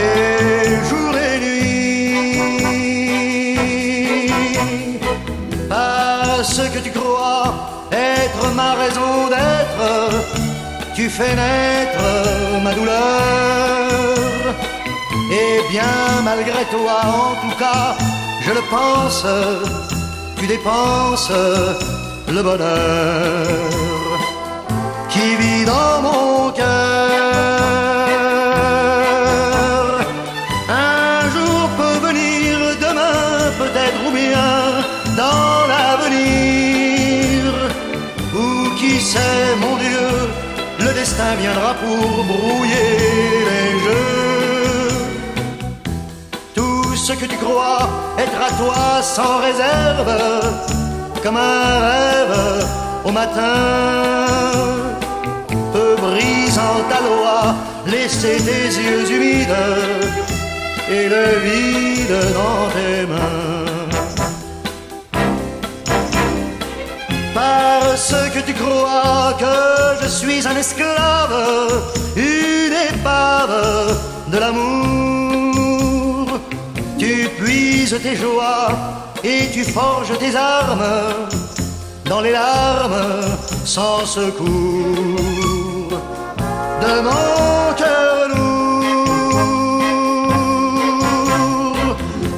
Et 0.00 0.68
jour 0.90 1.12
et 1.16 1.38
nuit, 1.46 2.60
parce 5.70 6.60
que 6.72 6.80
tu 6.80 6.90
crois 6.90 7.88
être 7.92 8.44
ma 8.54 8.74
raison 8.74 9.28
d'être, 9.32 10.37
tu 10.98 11.08
fais 11.08 11.34
naître 11.36 12.06
ma 12.64 12.72
douleur. 12.74 13.88
Et 15.40 15.70
bien 15.70 15.94
malgré 16.24 16.62
toi, 16.74 16.96
en 17.22 17.34
tout 17.42 17.56
cas, 17.56 17.96
je 18.44 18.52
le 18.58 18.62
pense, 18.74 19.24
tu 20.38 20.46
dépenses 20.48 21.32
le 22.36 22.42
bonheur 22.42 23.46
qui 25.08 25.36
vit 25.40 25.64
dans 25.64 26.02
mon 26.02 26.50
cœur. 26.50 26.87
Viendra 41.36 41.74
pour 41.74 42.24
brouiller 42.24 42.90
les 43.50 43.70
jeux. 43.84 44.88
Tout 46.54 46.94
ce 46.96 47.12
que 47.12 47.26
tu 47.26 47.36
crois 47.36 47.88
être 48.18 48.40
à 48.48 48.50
toi 48.62 49.02
sans 49.02 49.38
réserve, 49.38 50.12
comme 51.22 51.36
un 51.36 51.78
rêve 51.90 52.66
au 53.04 53.12
matin, 53.12 54.26
peut 55.72 55.96
brisant 56.00 56.80
ta 56.88 57.00
loi 57.08 57.54
laisser 57.86 58.36
tes 58.48 58.66
yeux 58.80 59.10
humides 59.10 59.64
et 60.90 61.08
le 61.08 61.24
vide 61.44 62.18
dans 62.34 62.68
tes 62.74 63.06
mains. 63.06 63.67
Parce 67.38 68.14
que 68.34 68.40
tu 68.40 68.54
crois 68.54 69.34
que 69.38 69.56
je 70.02 70.08
suis 70.08 70.40
un 70.48 70.56
esclave, 70.56 71.36
une 72.16 72.76
épave 72.90 73.96
de 74.32 74.38
l'amour. 74.38 76.26
Tu 76.98 77.28
puises 77.38 77.96
tes 78.02 78.16
joies 78.16 78.70
et 79.22 79.50
tu 79.52 79.62
forges 79.62 80.18
tes 80.18 80.34
armes 80.34 81.28
dans 82.06 82.20
les 82.20 82.32
larmes 82.32 83.36
sans 83.64 84.04
secours 84.04 84.46
de 86.84 86.94
mon 87.08 87.74
cœur 87.80 88.28
lourd. 88.34 89.36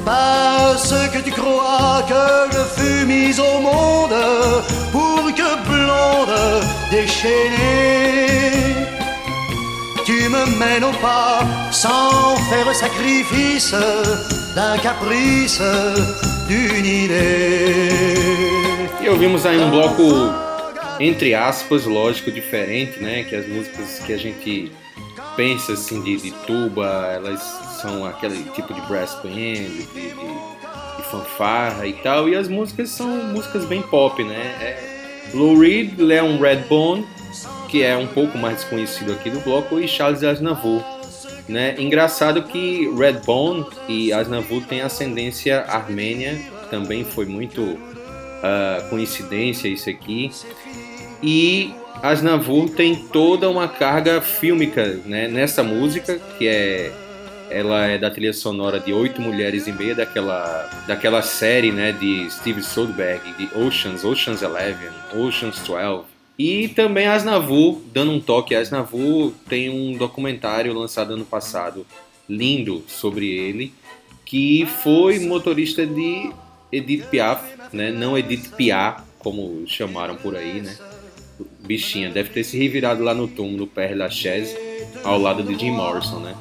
Parce 0.05 0.93
que 1.11 1.19
tu 1.25 1.31
crois 1.31 2.03
que 2.11 2.23
je 2.55 2.61
fus 2.75 3.05
mise 3.05 3.39
au 3.39 3.59
monde 3.61 3.90
déchaînée, 7.21 8.75
tu 10.05 10.29
me 10.29 10.45
mènes 10.57 10.83
au 10.83 10.91
pas 11.01 11.41
sans 11.71 12.35
faire 12.49 12.73
sacrifice 12.75 13.75
d'un 14.55 14.77
caprice, 14.77 15.61
d'une 16.47 16.85
idée. 16.85 17.89
E 19.03 19.09
ouvimos 19.09 19.45
aí 19.45 19.59
um 19.59 19.69
bloco, 19.69 20.31
entre 20.99 21.33
aspas, 21.33 21.85
lógico, 21.85 22.31
diferente, 22.31 22.99
né? 22.99 23.23
Que 23.23 23.35
as 23.35 23.47
músicas 23.47 23.99
que 24.05 24.13
a 24.13 24.17
gente 24.17 24.71
pensa 25.35 25.73
assim 25.73 26.01
de, 26.01 26.17
de 26.17 26.31
tuba, 26.45 27.11
elas 27.13 27.41
são 27.81 28.05
aquele 28.05 28.43
tipo 28.55 28.73
de 28.73 28.81
brass 28.81 29.15
band, 29.23 29.31
de, 29.31 29.85
de, 29.85 30.09
de 30.09 31.03
fanfarra 31.09 31.87
e 31.87 31.93
tal, 31.93 32.29
e 32.29 32.35
as 32.35 32.47
músicas 32.47 32.89
são 32.89 33.07
músicas 33.07 33.65
bem 33.65 33.81
pop, 33.81 34.23
né? 34.23 34.55
É 34.59 34.90
Lou 35.33 35.57
Reed, 35.57 35.97
Leon 35.97 36.37
Redbone, 36.37 37.05
que 37.69 37.83
é 37.83 37.95
um 37.95 38.07
pouco 38.07 38.37
mais 38.37 38.57
desconhecido 38.57 39.13
aqui 39.13 39.29
do 39.29 39.39
bloco, 39.39 39.79
e 39.79 39.87
Charles 39.87 40.23
Aznavour. 40.23 40.83
Né? 41.47 41.75
Engraçado 41.79 42.43
que 42.43 42.89
Redbone 42.97 43.65
e 43.87 44.13
Aznavour 44.13 44.63
têm 44.63 44.81
ascendência 44.81 45.61
armênia, 45.67 46.39
também 46.69 47.03
foi 47.03 47.25
muito 47.25 47.61
uh, 47.61 48.89
coincidência 48.89 49.67
isso 49.67 49.89
aqui. 49.89 50.31
E 51.21 51.73
Asnavour 52.01 52.69
tem 52.69 52.95
toda 52.95 53.49
uma 53.49 53.67
carga 53.67 54.21
fílmica 54.21 54.99
né, 55.05 55.27
nessa 55.27 55.63
música, 55.63 56.19
que 56.37 56.47
é 56.47 56.91
ela 57.51 57.85
é 57.85 57.97
da 57.97 58.09
trilha 58.09 58.33
sonora 58.33 58.79
de 58.79 58.93
Oito 58.93 59.21
Mulheres 59.21 59.67
e 59.67 59.71
Meia, 59.71 59.93
daquela, 59.93 60.69
daquela 60.87 61.21
série 61.21 61.71
né, 61.71 61.91
de 61.91 62.29
Steve 62.29 62.63
Soderbergh, 62.63 63.21
de 63.37 63.49
Oceans, 63.57 64.03
Oceans 64.03 64.41
Eleven, 64.41 64.89
Oceans 65.13 65.59
12. 65.59 66.03
E 66.39 66.69
também 66.69 67.07
Asnavour, 67.07 67.81
dando 67.93 68.11
um 68.11 68.19
toque, 68.19 68.55
Asnavour 68.55 69.33
tem 69.47 69.69
um 69.69 69.97
documentário 69.97 70.73
lançado 70.73 71.13
ano 71.13 71.25
passado, 71.25 71.85
lindo, 72.27 72.83
sobre 72.87 73.27
ele, 73.27 73.73
que 74.25 74.65
foi 74.65 75.19
motorista 75.19 75.85
de 75.85 76.31
Edith 76.71 77.05
Piaf, 77.11 77.43
né? 77.73 77.91
não 77.91 78.17
Edith 78.17 78.49
Piaf, 78.55 79.03
como 79.19 79.63
chamaram 79.67 80.15
por 80.15 80.35
aí, 80.35 80.61
né? 80.61 80.75
Bichinha, 81.65 82.09
deve 82.09 82.29
ter 82.29 82.43
se 82.43 82.57
revirado 82.57 83.03
lá 83.03 83.13
no 83.13 83.27
túmulo 83.27 83.59
do 83.59 83.67
Père 83.67 83.95
Lachaise, 83.95 84.55
ao 85.03 85.19
lado 85.19 85.43
de 85.43 85.57
Jim 85.57 85.71
Morrison, 85.71 86.19
né? 86.19 86.35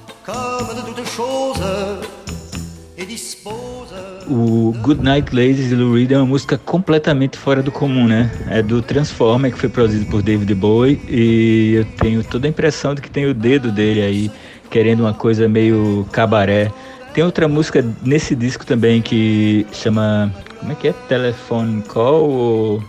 O 4.29 4.73
Good 4.83 5.03
Night 5.03 5.35
Ladies 5.35 5.69
de 5.69 5.75
Lou 5.75 5.95
Reed 5.95 6.13
é 6.13 6.17
uma 6.17 6.27
música 6.27 6.57
completamente 6.59 7.37
fora 7.37 7.63
do 7.63 7.73
comum, 7.73 8.07
né? 8.07 8.31
É 8.49 8.63
do 8.63 8.81
Transformer, 8.83 9.53
que 9.53 9.59
foi 9.59 9.69
produzido 9.69 10.07
por 10.07 10.23
David 10.23 10.55
Bowie, 10.55 11.01
e 11.09 11.73
eu 11.77 11.85
tenho 11.85 12.23
toda 12.23 12.47
a 12.47 12.51
impressão 12.51 12.95
de 12.95 13.01
que 13.01 13.11
tem 13.11 13.27
o 13.27 13.35
dedo 13.35 13.73
dele 13.73 14.03
aí, 14.03 14.31
querendo 14.71 15.01
uma 15.01 15.15
coisa 15.15 15.49
meio 15.49 16.07
cabaré. 16.13 16.71
Tem 17.13 17.25
outra 17.25 17.49
música 17.49 17.85
nesse 18.03 18.37
disco 18.37 18.65
também 18.65 19.03
que 19.03 19.67
chama. 19.73 20.33
Como 20.61 20.71
é 20.71 20.75
que 20.75 20.89
é? 20.89 20.93
Telephone 20.93 21.83
Call? 21.83 22.31
Ou... 22.31 22.83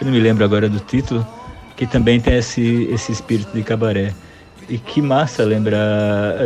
Eu 0.00 0.06
não 0.06 0.12
me 0.12 0.20
lembro 0.20 0.44
agora 0.44 0.68
do 0.68 0.80
título. 0.80 1.26
Que 1.80 1.86
também 1.86 2.20
tem 2.20 2.36
esse, 2.36 2.92
espírito 3.10 3.54
de 3.54 3.62
cabaré. 3.62 4.12
E 4.68 4.76
que 4.76 5.00
massa 5.00 5.44
lembra 5.44 5.78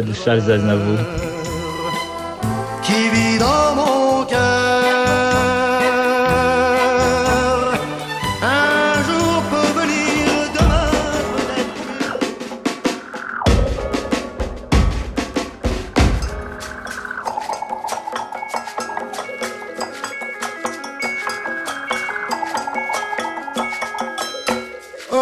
do 0.07 0.15
Charles 0.15 0.49
Aznavour. 0.49 0.97
dans 3.41 4.04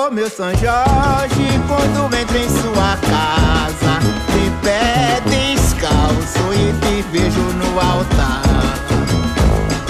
Ô 0.04 0.10
meu 0.10 0.28
São 0.28 0.50
Jorge, 0.56 1.60
quando 1.68 2.12
entro 2.16 2.36
em 2.36 2.48
sua 2.48 2.96
casa, 3.08 4.00
de 4.32 4.50
pé 4.60 5.22
descalço 5.30 6.52
e 6.52 6.72
te 6.80 7.02
vejo 7.12 7.40
no 7.40 7.78
altar. 7.78 8.42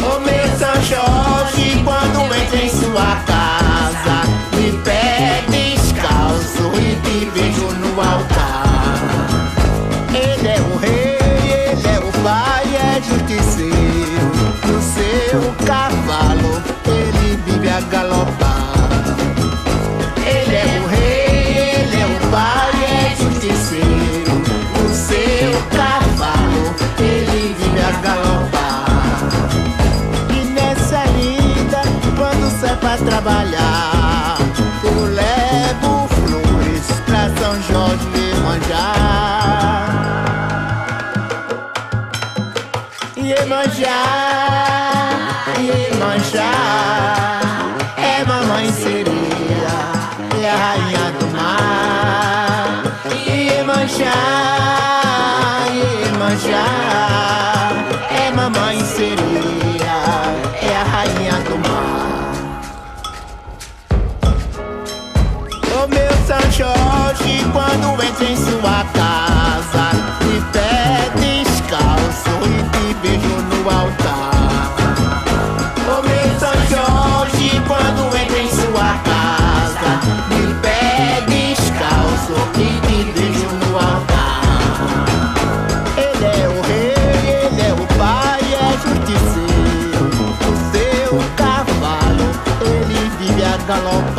Ô 0.00 0.20
meu 0.20 0.46
São 0.58 0.74
Jorge, 0.82 1.82
quando 1.82 2.34
entro 2.34 2.58
em 2.58 2.68
sua 2.68 3.16
casa, 3.24 4.26
de 4.54 4.72
pé 4.84 5.44
descalço 5.48 6.70
e 6.78 6.94
te 7.00 7.30
vejo 7.30 7.72
no 7.78 7.98
altar. 7.98 9.54
Ele 10.12 10.46
é 10.46 10.60
o 10.60 10.76
rei, 10.76 11.16
ele 11.70 11.88
é 11.88 11.98
o 11.98 12.12
pai, 12.22 12.64
é 12.76 13.00
justiceiro. 13.00 14.30
No 14.66 14.82
seu 14.82 15.66
cavalo, 15.66 15.81
ele 28.04 28.51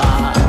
far. 0.03 0.42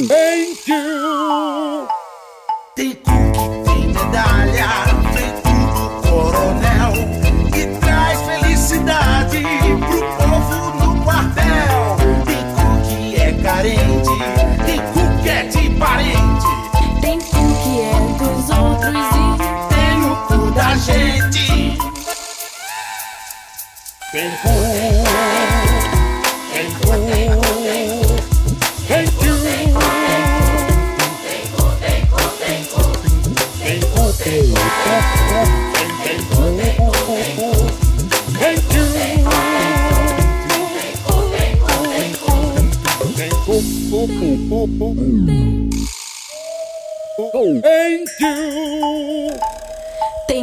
Thank 0.09 0.69
you. 0.69 0.98
Tem 24.11 24.31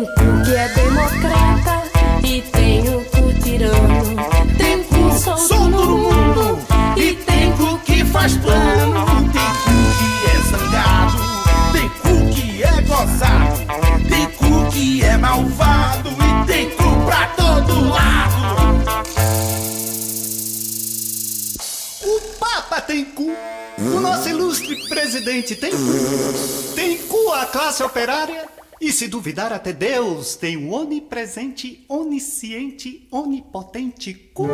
cu 0.03 0.43
que 0.43 0.55
é 0.55 0.67
democrata 0.69 1.83
e 2.23 2.41
tem 2.41 2.89
o 2.89 3.14
Tem 3.45 4.83
cu 4.85 5.19
solto 5.19 5.69
no 5.69 5.97
mundo 5.97 6.57
E 6.97 7.13
tem 7.13 7.51
cu 7.55 7.77
que 7.85 8.03
faz 8.05 8.35
plano, 8.37 9.05
tem 9.31 9.51
cu 9.63 9.73
que 9.97 10.09
é 10.31 10.37
zangado, 10.49 11.17
tem 11.71 11.89
cu 11.89 12.33
que 12.33 12.63
é 12.63 12.81
gozado, 12.81 13.59
tem 14.09 14.25
cu 14.31 14.71
que 14.71 15.03
é 15.03 15.17
malvado 15.17 16.09
e 16.09 16.45
tem 16.47 16.69
cu 16.71 17.05
pra 17.05 17.27
todo 17.35 17.89
lado. 17.89 18.35
O 22.03 22.21
Papa 22.39 22.81
tem 22.81 23.05
cu. 23.05 23.31
O 23.77 23.99
nosso 23.99 24.27
ilustre 24.29 24.75
presidente 24.89 25.55
tem 25.55 25.69
cu. 25.71 26.73
Tem 26.73 26.97
cu 26.97 27.31
a 27.31 27.45
classe 27.45 27.83
operária. 27.83 28.45
E 28.81 28.91
se 28.91 29.07
duvidar 29.07 29.53
até 29.53 29.71
Deus, 29.71 30.35
tem 30.35 30.57
um 30.57 30.73
onipresente, 30.73 31.85
onisciente, 31.87 33.07
onipotente 33.09 34.13
cu. 34.33 34.47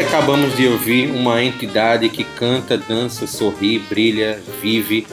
Acabamos 0.00 0.56
de 0.56 0.66
ouvir 0.66 1.10
uma 1.10 1.42
entidade 1.42 2.08
que 2.08 2.22
canta, 2.22 2.76
dança, 2.76 3.26
sorri, 3.26 3.78
brilha, 3.78 4.40
vive 4.60 5.06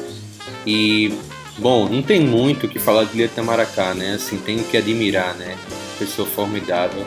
e 0.65 1.13
bom, 1.57 1.87
não 1.87 2.01
tem 2.01 2.19
muito 2.19 2.65
o 2.65 2.69
que 2.69 2.77
falar 2.77 3.05
de 3.05 3.17
Lia 3.17 3.27
Tamaracá, 3.27 3.93
né? 3.93 4.15
Assim, 4.15 4.37
tem 4.37 4.59
que 4.59 4.77
admirar, 4.77 5.33
né? 5.35 5.57
Pessoa 5.97 6.27
formidável, 6.27 7.05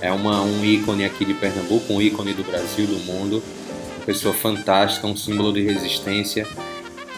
é 0.00 0.12
uma, 0.12 0.42
um 0.42 0.64
ícone 0.64 1.04
aqui 1.04 1.24
de 1.24 1.34
Pernambuco, 1.34 1.92
um 1.92 2.00
ícone 2.00 2.32
do 2.32 2.44
Brasil, 2.44 2.86
do 2.86 2.98
mundo, 3.00 3.42
pessoa 4.04 4.34
fantástica, 4.34 5.06
um 5.06 5.16
símbolo 5.16 5.52
de 5.52 5.62
resistência, 5.62 6.46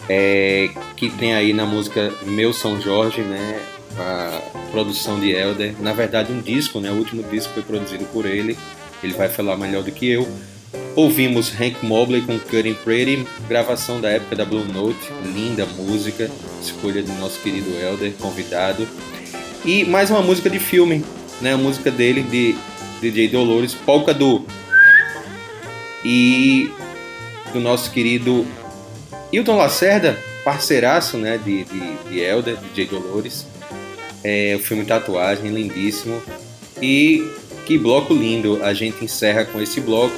é, 0.09 0.70
que 0.96 1.11
tem 1.11 1.34
aí 1.34 1.52
na 1.52 1.66
música 1.66 2.12
Meu 2.22 2.52
São 2.52 2.80
Jorge, 2.80 3.20
né? 3.20 3.61
A 3.98 4.40
produção 4.70 5.18
de 5.18 5.32
Elder, 5.32 5.74
na 5.80 5.92
verdade 5.92 6.32
um 6.32 6.40
disco, 6.40 6.80
né? 6.80 6.90
O 6.90 6.94
último 6.94 7.22
disco 7.24 7.52
foi 7.52 7.62
produzido 7.62 8.04
por 8.06 8.24
ele 8.24 8.56
ele 9.03 9.12
vai 9.14 9.28
falar 9.28 9.57
melhor 9.57 9.82
do 9.82 9.92
que 9.92 10.09
eu. 10.09 10.28
Ouvimos 10.94 11.53
Hank 11.59 11.84
Mobley 11.84 12.22
com 12.22 12.38
Cutting 12.38 12.74
Pretty, 12.74 13.24
gravação 13.49 14.01
da 14.01 14.11
época 14.11 14.36
da 14.36 14.44
Blue 14.44 14.64
Note, 14.64 14.99
linda 15.24 15.64
música, 15.64 16.30
escolha 16.61 17.03
do 17.03 17.12
nosso 17.14 17.40
querido 17.40 17.70
Elder, 17.80 18.12
convidado. 18.18 18.86
E 19.64 19.84
mais 19.84 20.11
uma 20.11 20.20
música 20.20 20.51
de 20.51 20.59
filme, 20.59 21.05
né? 21.40 21.53
A 21.53 21.57
música 21.57 21.90
dele, 21.90 22.22
de 22.22 22.57
DJ 23.01 23.28
Dolores, 23.28 23.74
Polka 23.74 24.12
do. 24.12 24.44
E 26.05 26.70
do 27.53 27.61
nosso 27.61 27.90
querido 27.90 28.46
Hilton 29.32 29.57
Lacerda, 29.57 30.18
parceiraço 30.44 31.16
né, 31.16 31.38
de, 31.38 31.64
de, 31.64 32.11
de 32.11 32.20
Elder, 32.20 32.57
DJ 32.57 32.86
Dolores. 32.86 33.46
É, 34.24 34.57
o 34.57 34.59
filme 34.59 34.84
Tatuagem, 34.84 35.51
lindíssimo. 35.51 36.20
E 36.80 37.26
que 37.68 37.76
bloco 37.76 38.14
lindo! 38.14 38.64
A 38.64 38.72
gente 38.72 39.04
encerra 39.04 39.44
com 39.44 39.60
esse 39.60 39.78
bloco. 39.78 40.16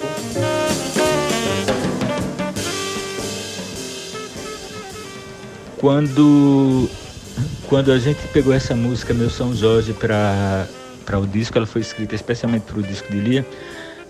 Quando, 5.77 6.89
quando 7.69 7.91
a 7.91 7.99
gente 7.99 8.21
pegou 8.33 8.55
essa 8.55 8.77
música, 8.77 9.13
Meu 9.13 9.29
São 9.29 9.53
Jorge, 9.53 9.93
para 9.93 10.69
o 11.19 11.27
disco, 11.27 11.59
ela 11.59 11.67
foi 11.67 11.81
escrita 11.81 12.15
especialmente 12.15 12.63
para 12.63 12.79
o 12.79 12.83
disco 12.85 13.11
de 13.11 13.19
Lia, 13.19 13.47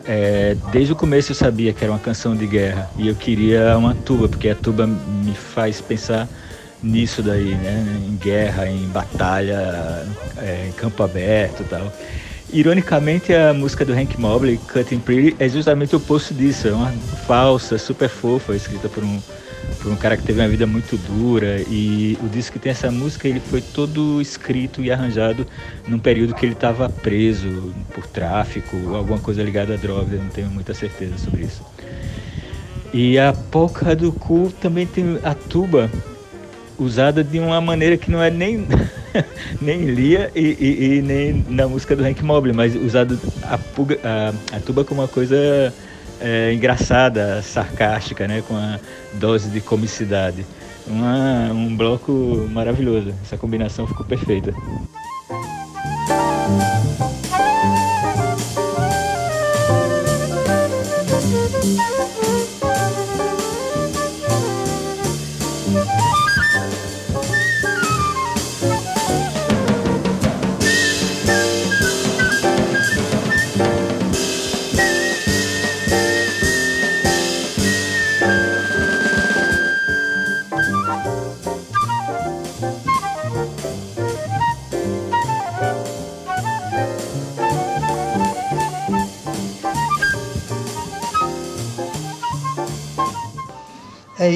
é, 0.05 0.55
desde 0.71 0.93
o 0.93 0.97
começo 0.97 1.31
eu 1.31 1.37
sabia 1.37 1.73
que 1.73 1.83
era 1.83 1.91
uma 1.91 1.99
canção 1.99 2.37
de 2.37 2.47
guerra 2.47 2.91
e 2.99 3.09
eu 3.09 3.15
queria 3.15 3.75
uma 3.79 3.95
tuba, 3.95 4.29
porque 4.29 4.51
a 4.51 4.55
tuba 4.55 4.87
me 4.87 5.35
faz 5.35 5.81
pensar 5.81 6.29
nisso 6.83 7.23
daí, 7.23 7.55
né? 7.55 8.03
Em 8.07 8.17
guerra, 8.17 8.69
em 8.69 8.87
batalha, 8.89 10.07
é, 10.37 10.67
em 10.69 10.73
campo 10.73 11.03
aberto 11.03 11.63
e 11.63 11.65
tal. 11.65 11.91
Ironicamente, 12.53 13.33
a 13.33 13.55
música 13.55 13.85
do 13.85 13.93
Hank 13.93 14.19
Mobley, 14.19 14.59
Cutting 14.73 14.99
Pretty, 14.99 15.37
é 15.39 15.49
justamente 15.49 15.95
o 15.95 15.99
oposto 15.99 16.35
disso. 16.35 16.67
É 16.69 16.73
uma 16.73 16.91
falsa, 17.27 17.79
super 17.79 18.09
fofa, 18.09 18.57
escrita 18.57 18.89
por 18.89 19.05
um, 19.05 19.21
por 19.81 19.93
um 19.93 19.97
cara 19.97 20.17
que 20.17 20.25
teve 20.25 20.41
uma 20.41 20.49
vida 20.49 20.67
muito 20.67 20.97
dura. 20.97 21.61
E 21.69 22.19
o 22.21 22.29
disco 22.29 22.55
que 22.55 22.59
tem 22.59 22.73
essa 22.73 22.91
música, 22.91 23.29
ele 23.29 23.39
foi 23.39 23.61
todo 23.61 24.21
escrito 24.21 24.83
e 24.83 24.91
arranjado 24.91 25.47
num 25.87 25.99
período 25.99 26.35
que 26.35 26.45
ele 26.45 26.55
estava 26.55 26.89
preso 26.89 27.73
por 27.95 28.07
tráfico, 28.07 28.77
alguma 28.97 29.21
coisa 29.21 29.43
ligada 29.43 29.75
à 29.75 29.77
droga, 29.77 30.17
não 30.17 30.29
tenho 30.29 30.51
muita 30.51 30.75
certeza 30.75 31.19
sobre 31.19 31.45
isso. 31.45 31.63
E 32.93 33.17
a 33.17 33.33
Polka 33.33 33.95
do 33.95 34.11
Cu 34.11 34.53
também 34.61 34.87
tem 34.87 35.21
a 35.23 35.35
tuba 35.35 35.89
usada 36.77 37.23
de 37.23 37.39
uma 37.39 37.61
maneira 37.61 37.97
que 37.97 38.11
não 38.11 38.21
é 38.21 38.31
nem 38.31 38.67
nem 39.61 39.85
Lia 39.85 40.31
e, 40.35 40.41
e, 40.41 40.85
e, 40.99 41.03
nem 41.03 41.45
na 41.49 41.69
música 41.69 41.97
do 41.97 42.05
Hank 42.05 42.23
Mobley, 42.23 42.55
mas 42.55 42.75
usado 42.75 43.19
a, 43.43 43.59
puga, 43.59 43.99
a, 44.05 44.57
a 44.57 44.61
tuba 44.61 44.85
como 44.85 45.01
uma 45.01 45.09
coisa 45.09 45.73
é, 46.21 46.53
engraçada, 46.53 47.43
sarcástica, 47.43 48.29
né, 48.29 48.43
com 48.47 48.57
a 48.57 48.79
dose 49.15 49.49
de 49.51 49.61
comicidade. 49.61 50.45
Uma, 50.87 51.53
um 51.53 51.77
bloco 51.77 52.49
maravilhoso. 52.51 53.15
Essa 53.23 53.37
combinação 53.37 53.87
ficou 53.87 54.05
perfeita. 54.05 54.53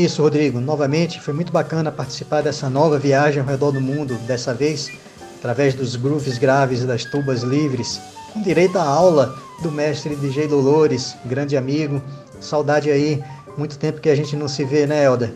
Isso, 0.04 0.22
Rodrigo. 0.22 0.60
Novamente, 0.60 1.20
foi 1.20 1.32
muito 1.32 1.50
bacana 1.50 1.90
participar 1.90 2.42
dessa 2.42 2.68
nova 2.68 2.98
viagem 2.98 3.40
ao 3.40 3.46
redor 3.48 3.72
do 3.72 3.80
mundo, 3.80 4.14
dessa 4.26 4.52
vez 4.52 4.90
através 5.38 5.74
dos 5.74 5.96
grooves 5.96 6.38
graves 6.38 6.82
e 6.82 6.86
das 6.86 7.04
tubas 7.04 7.42
livres, 7.42 8.00
com 8.32 8.42
direito 8.42 8.78
à 8.78 8.82
aula 8.82 9.34
do 9.62 9.70
mestre 9.70 10.14
DJ 10.16 10.48
Dolores, 10.48 11.14
grande 11.24 11.56
amigo. 11.56 12.02
Saudade 12.40 12.90
aí, 12.90 13.22
muito 13.56 13.78
tempo 13.78 14.00
que 14.00 14.08
a 14.08 14.14
gente 14.14 14.36
não 14.36 14.48
se 14.48 14.64
vê, 14.64 14.86
né, 14.86 15.04
Helder? 15.04 15.32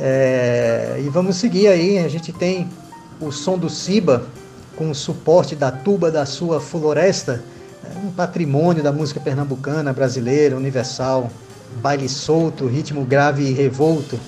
É... 0.00 1.00
E 1.04 1.08
vamos 1.08 1.36
seguir 1.36 1.68
aí, 1.68 1.98
a 1.98 2.08
gente 2.08 2.32
tem 2.32 2.68
o 3.20 3.30
som 3.30 3.58
do 3.58 3.68
Siba, 3.68 4.24
com 4.76 4.90
o 4.90 4.94
suporte 4.94 5.56
da 5.56 5.70
tuba 5.70 6.10
da 6.10 6.24
sua 6.24 6.60
floresta, 6.60 7.42
um 8.04 8.10
patrimônio 8.10 8.82
da 8.82 8.92
música 8.92 9.18
pernambucana, 9.18 9.92
brasileira, 9.92 10.56
universal 10.56 11.30
baile 11.76 12.08
solto, 12.08 12.66
ritmo 12.66 13.04
grave 13.04 13.44
e 13.44 13.52
revolto, 13.52 14.18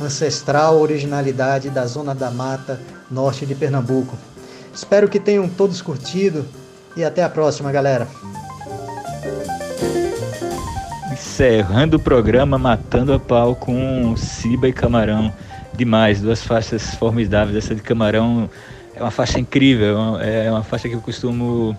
ancestral 0.00 0.80
originalidade 0.80 1.70
da 1.70 1.86
Zona 1.86 2.14
da 2.14 2.30
Mata, 2.30 2.80
norte 3.10 3.44
de 3.44 3.54
Pernambuco. 3.54 4.16
Espero 4.72 5.08
que 5.08 5.18
tenham 5.18 5.48
todos 5.48 5.82
curtido 5.82 6.44
e 6.96 7.02
até 7.04 7.22
a 7.22 7.28
próxima, 7.28 7.72
galera. 7.72 8.06
Encerrando 11.12 11.96
o 11.96 12.00
programa 12.00 12.58
Matando 12.58 13.12
a 13.12 13.18
Pau 13.18 13.56
com 13.56 14.16
Ciba 14.16 14.68
e 14.68 14.72
Camarão. 14.72 15.32
Demais, 15.74 16.20
duas 16.20 16.42
faixas 16.42 16.94
formidáveis. 16.94 17.56
Essa 17.56 17.74
de 17.74 17.82
Camarão 17.82 18.48
é 18.94 19.02
uma 19.02 19.10
faixa 19.10 19.38
incrível, 19.38 20.18
é 20.20 20.50
uma 20.50 20.62
faixa 20.62 20.88
que 20.88 20.94
eu 20.94 21.00
costumo 21.00 21.76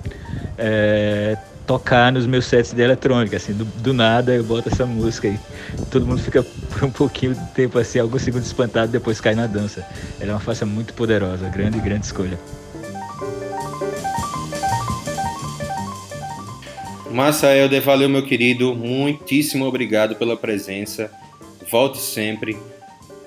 é, 0.57 1.37
tocar 1.69 2.11
nos 2.11 2.25
meus 2.25 2.47
sets 2.47 2.73
de 2.73 2.81
eletrônica, 2.81 3.37
assim, 3.37 3.53
do, 3.53 3.63
do, 3.63 3.93
nada 3.93 4.33
eu 4.33 4.43
boto 4.43 4.69
essa 4.69 4.87
música 4.87 5.27
e 5.27 5.39
todo 5.91 6.03
mundo 6.03 6.19
fica 6.19 6.41
por 6.41 6.83
um 6.83 6.89
pouquinho 6.89 7.35
de 7.35 7.47
tempo 7.51 7.77
assim, 7.77 7.99
alguns 7.99 8.23
segundos 8.23 8.47
espantado, 8.47 8.91
depois 8.91 9.21
cai 9.21 9.35
na 9.35 9.45
dança. 9.45 9.87
Ela 10.19 10.31
é 10.31 10.33
uma 10.33 10.39
faixa 10.39 10.65
muito 10.65 10.95
poderosa, 10.95 11.47
grande, 11.47 11.79
grande 11.79 12.07
escolha. 12.07 12.39
Massa 17.11 17.55
Helder, 17.55 17.83
valeu 17.83 18.09
meu 18.09 18.25
querido, 18.25 18.73
muitíssimo 18.73 19.63
obrigado 19.65 20.15
pela 20.15 20.35
presença. 20.35 21.11
Volte 21.69 21.99
sempre, 21.99 22.57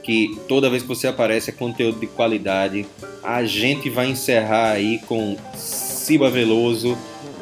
que 0.03 0.36
toda 0.49 0.68
vez 0.68 0.82
que 0.82 0.88
você 0.88 1.07
aparece 1.07 1.51
é 1.51 1.53
conteúdo 1.53 2.01
de 2.01 2.09
qualidade. 2.09 2.86
A 3.22 3.45
gente 3.45 3.88
vai 3.88 4.11
encerrar 4.11 4.72
aí 4.72 4.99
com 5.07 5.36
Ciba 5.55 6.28
Veloso 6.28 6.99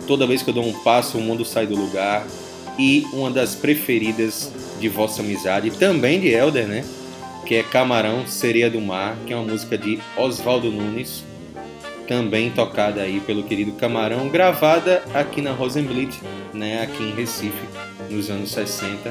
Toda 0.06 0.26
vez 0.26 0.42
que 0.42 0.50
eu 0.50 0.54
dou 0.54 0.64
um 0.64 0.72
passo, 0.72 1.18
o 1.18 1.20
mundo 1.20 1.44
sai 1.44 1.66
do 1.66 1.76
lugar. 1.76 2.26
E 2.78 3.06
uma 3.12 3.30
das 3.30 3.54
preferidas 3.54 4.50
de 4.78 4.88
Vossa 4.88 5.22
Amizade, 5.22 5.70
também 5.72 6.20
de 6.20 6.28
Elder, 6.28 6.66
né? 6.66 6.84
Que 7.46 7.56
é 7.56 7.62
Camarão, 7.62 8.26
Sereia 8.26 8.70
do 8.70 8.80
Mar, 8.80 9.16
que 9.26 9.32
é 9.32 9.36
uma 9.36 9.50
música 9.52 9.76
de 9.76 9.98
Oswaldo 10.16 10.70
Nunes, 10.70 11.24
também 12.08 12.50
tocada 12.50 13.02
aí 13.02 13.20
pelo 13.20 13.42
querido 13.42 13.72
Camarão, 13.72 14.28
gravada 14.28 15.02
aqui 15.14 15.42
na 15.42 15.52
Rosenblit, 15.52 16.20
né? 16.54 16.82
Aqui 16.82 17.02
em 17.02 17.14
Recife, 17.14 17.64
nos 18.08 18.30
anos 18.30 18.50
60. 18.50 19.10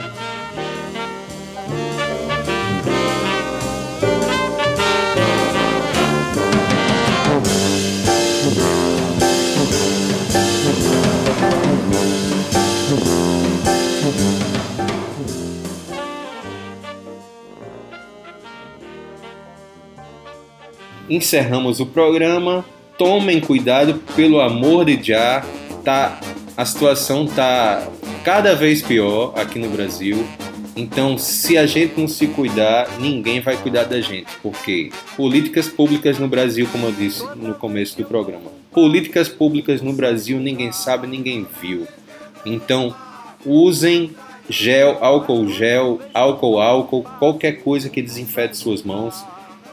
Encerramos 21.10 21.80
o 21.80 21.86
programa. 21.86 22.64
Tomem 22.98 23.40
cuidado, 23.40 23.96
pelo 24.16 24.40
amor 24.40 24.86
de 24.86 25.02
Já. 25.02 25.46
Tá, 25.84 26.20
a 26.56 26.66
situação 26.66 27.26
tá 27.26 27.88
cada 28.24 28.54
vez 28.54 28.82
pior 28.82 29.34
aqui 29.36 29.58
no 29.58 29.70
Brasil. 29.70 30.26
Então, 30.76 31.18
se 31.18 31.58
a 31.58 31.66
gente 31.66 32.00
não 32.00 32.08
se 32.08 32.28
cuidar, 32.28 33.00
ninguém 33.00 33.42
vai 33.42 33.58
cuidar 33.58 33.84
da 33.86 34.00
gente. 34.00 34.28
Porque 34.42 34.92
políticas 35.16 35.68
públicas 35.68 36.20
no 36.20 36.28
Brasil, 36.28 36.68
como 36.72 36.88
eu 36.88 36.92
disse 36.92 37.26
no 37.36 37.54
começo 37.54 37.98
do 37.98 38.06
programa, 38.06 38.52
políticas 38.72 39.28
públicas 39.28 39.82
no 39.82 39.94
Brasil 39.94 40.40
ninguém 40.40 40.72
sabe, 40.72 41.08
ninguém 41.08 41.46
viu. 41.62 41.88
Então, 42.46 42.96
usem 43.46 44.12
gel, 44.50 44.98
álcool 45.02 45.48
gel, 45.50 46.00
álcool 46.14 46.60
álcool, 46.60 47.04
qualquer 47.20 47.62
coisa 47.64 47.90
que 47.90 48.02
desinfete 48.02 48.58
suas 48.58 48.84
mãos 48.84 49.24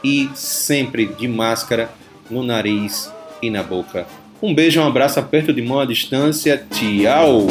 e 0.03 0.29
sempre 0.33 1.05
de 1.05 1.27
máscara 1.27 1.89
no 2.29 2.43
nariz 2.43 3.11
e 3.41 3.49
na 3.49 3.63
boca. 3.63 4.05
Um 4.41 4.53
beijo, 4.53 4.79
um 4.79 4.85
abraço, 4.85 5.19
aperto 5.19 5.51
de 5.51 5.61
mão 5.61 5.79
à 5.79 5.85
distância. 5.85 6.63
Tchau! 6.69 7.47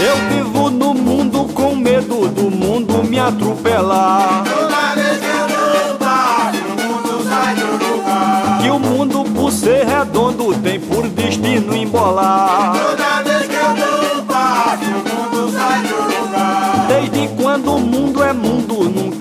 Eu 0.00 0.16
vivo 0.30 0.70
no 0.70 0.94
mundo 0.94 1.44
com 1.52 1.74
medo 1.74 2.28
do 2.28 2.48
mundo 2.50 3.02
me 3.02 3.18
atropelar. 3.18 4.44
Toda 4.44 4.94
vez 4.94 5.18
que 5.18 5.26
eu 5.26 5.96
passo, 5.96 6.58
o 6.64 6.76
mundo 6.86 7.28
sai 7.28 7.54
do 7.56 7.84
lugar. 7.84 8.62
Que 8.62 8.70
o 8.70 8.78
mundo, 8.78 9.24
por 9.34 9.50
ser 9.50 9.84
redondo, 9.84 10.54
tem 10.62 10.78
por 10.78 11.08
destino 11.08 11.74
embolar. 11.74 12.47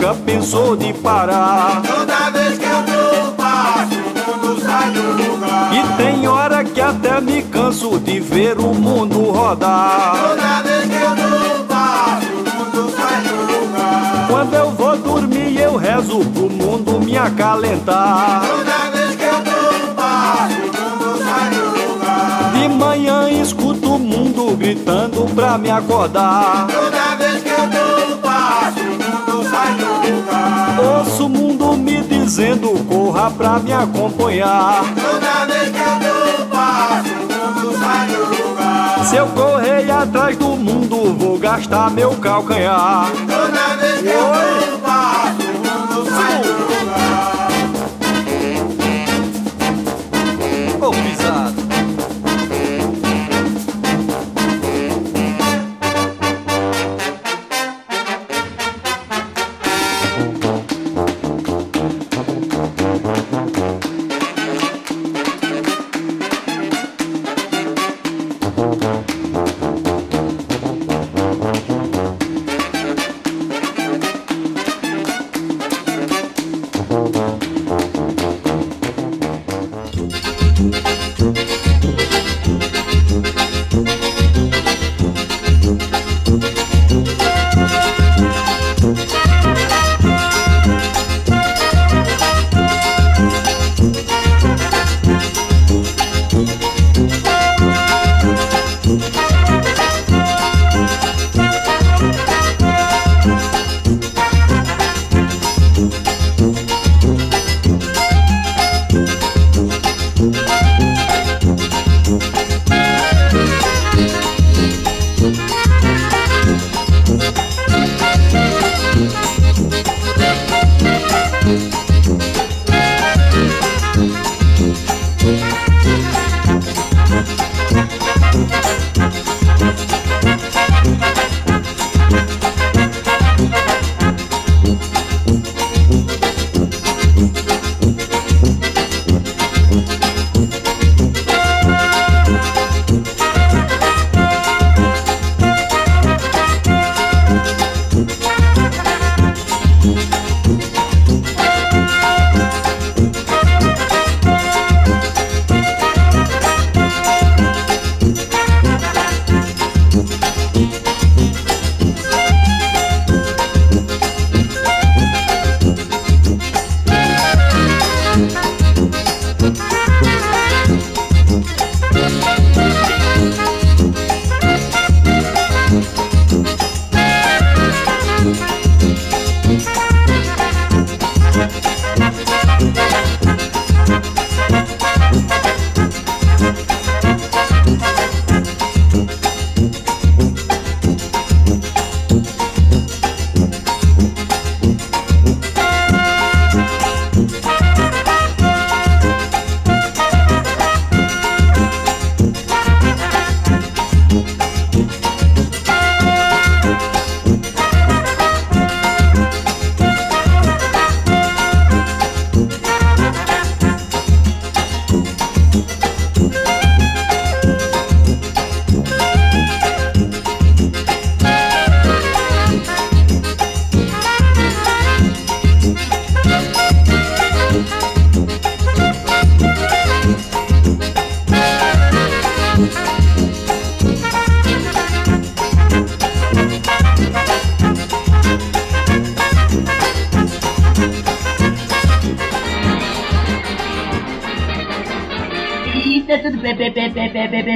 nunca 0.08 0.14
pensou 0.26 0.76
de 0.76 0.93
parar. 0.93 1.82
Toda 1.82 2.30
vez 2.32 2.58
que 2.58 2.66
eu 2.66 2.82
dou 2.84 3.34
passo, 3.34 3.95
o 3.95 4.38
mundo 4.38 4.62
sai 4.62 4.91
do 4.91 5.01
lugar. 5.01 5.74
E 5.74 5.97
tem 5.97 6.28
hora 6.28 6.64
que 6.64 6.80
até 6.80 7.20
me 7.20 7.41
canso 7.43 7.99
de 7.99 8.20
ver 8.20 8.58
o 8.58 8.74
mundo 8.74 9.32
rodar. 9.32 10.16
Toda 10.16 10.62
vez 10.64 10.86
que 10.86 10.95
eu 10.95 11.16
dou 11.16 11.66
passo, 11.66 12.28
o 12.28 12.76
mundo 12.78 12.91
sai 12.95 13.22
do 13.22 13.36
lugar. 13.36 14.28
Quando 14.30 14.53
eu 14.53 14.72
vou 14.72 14.97
dormir, 14.97 15.60
eu 15.60 15.76
rezo 15.76 16.20
pro 16.20 16.49
mundo 16.49 16.99
me 16.99 17.18
acalentar. 17.18 18.43
Toda 18.47 18.97
vez 18.97 19.16
que 19.16 19.24
eu 19.24 19.39
dou 19.43 19.93
passo, 19.95 20.55
o 20.55 20.89
mundo 20.89 21.24
sai 21.24 21.49
do 21.49 21.93
lugar. 21.93 22.51
De 22.53 22.70
manhã 22.70 23.30
escuto 23.30 23.95
o 23.95 23.99
mundo 23.99 24.55
gritando 24.55 25.26
pra 25.36 25.58
me 25.58 25.70
acordar. 25.70 26.68
Toda 26.68 27.07
dizendo 32.28 32.71
corra 32.89 33.32
pra 33.32 33.57
me 33.57 33.71
acompanhar. 33.71 34.84
Toda 34.95 35.45
vez 35.45 35.71
Dona 35.71 35.95
Mercado, 35.95 36.45
passo, 36.51 37.09
mundo 37.09 37.80
sai 37.80 38.07
do 38.07 38.49
lugar. 38.49 39.05
Se 39.05 39.15
eu 39.15 39.28
correr 39.28 39.89
atrás 39.89 40.36
do 40.36 40.47
mundo, 40.49 41.15
vou 41.17 41.39
gastar 41.39 41.89
meu 41.89 42.11
calcanhar. 42.17 43.07
Toda 43.25 43.78
vez 43.78 44.03
Dona 44.03 44.36
Mercado, 44.36 44.66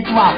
Wow. 0.07 0.30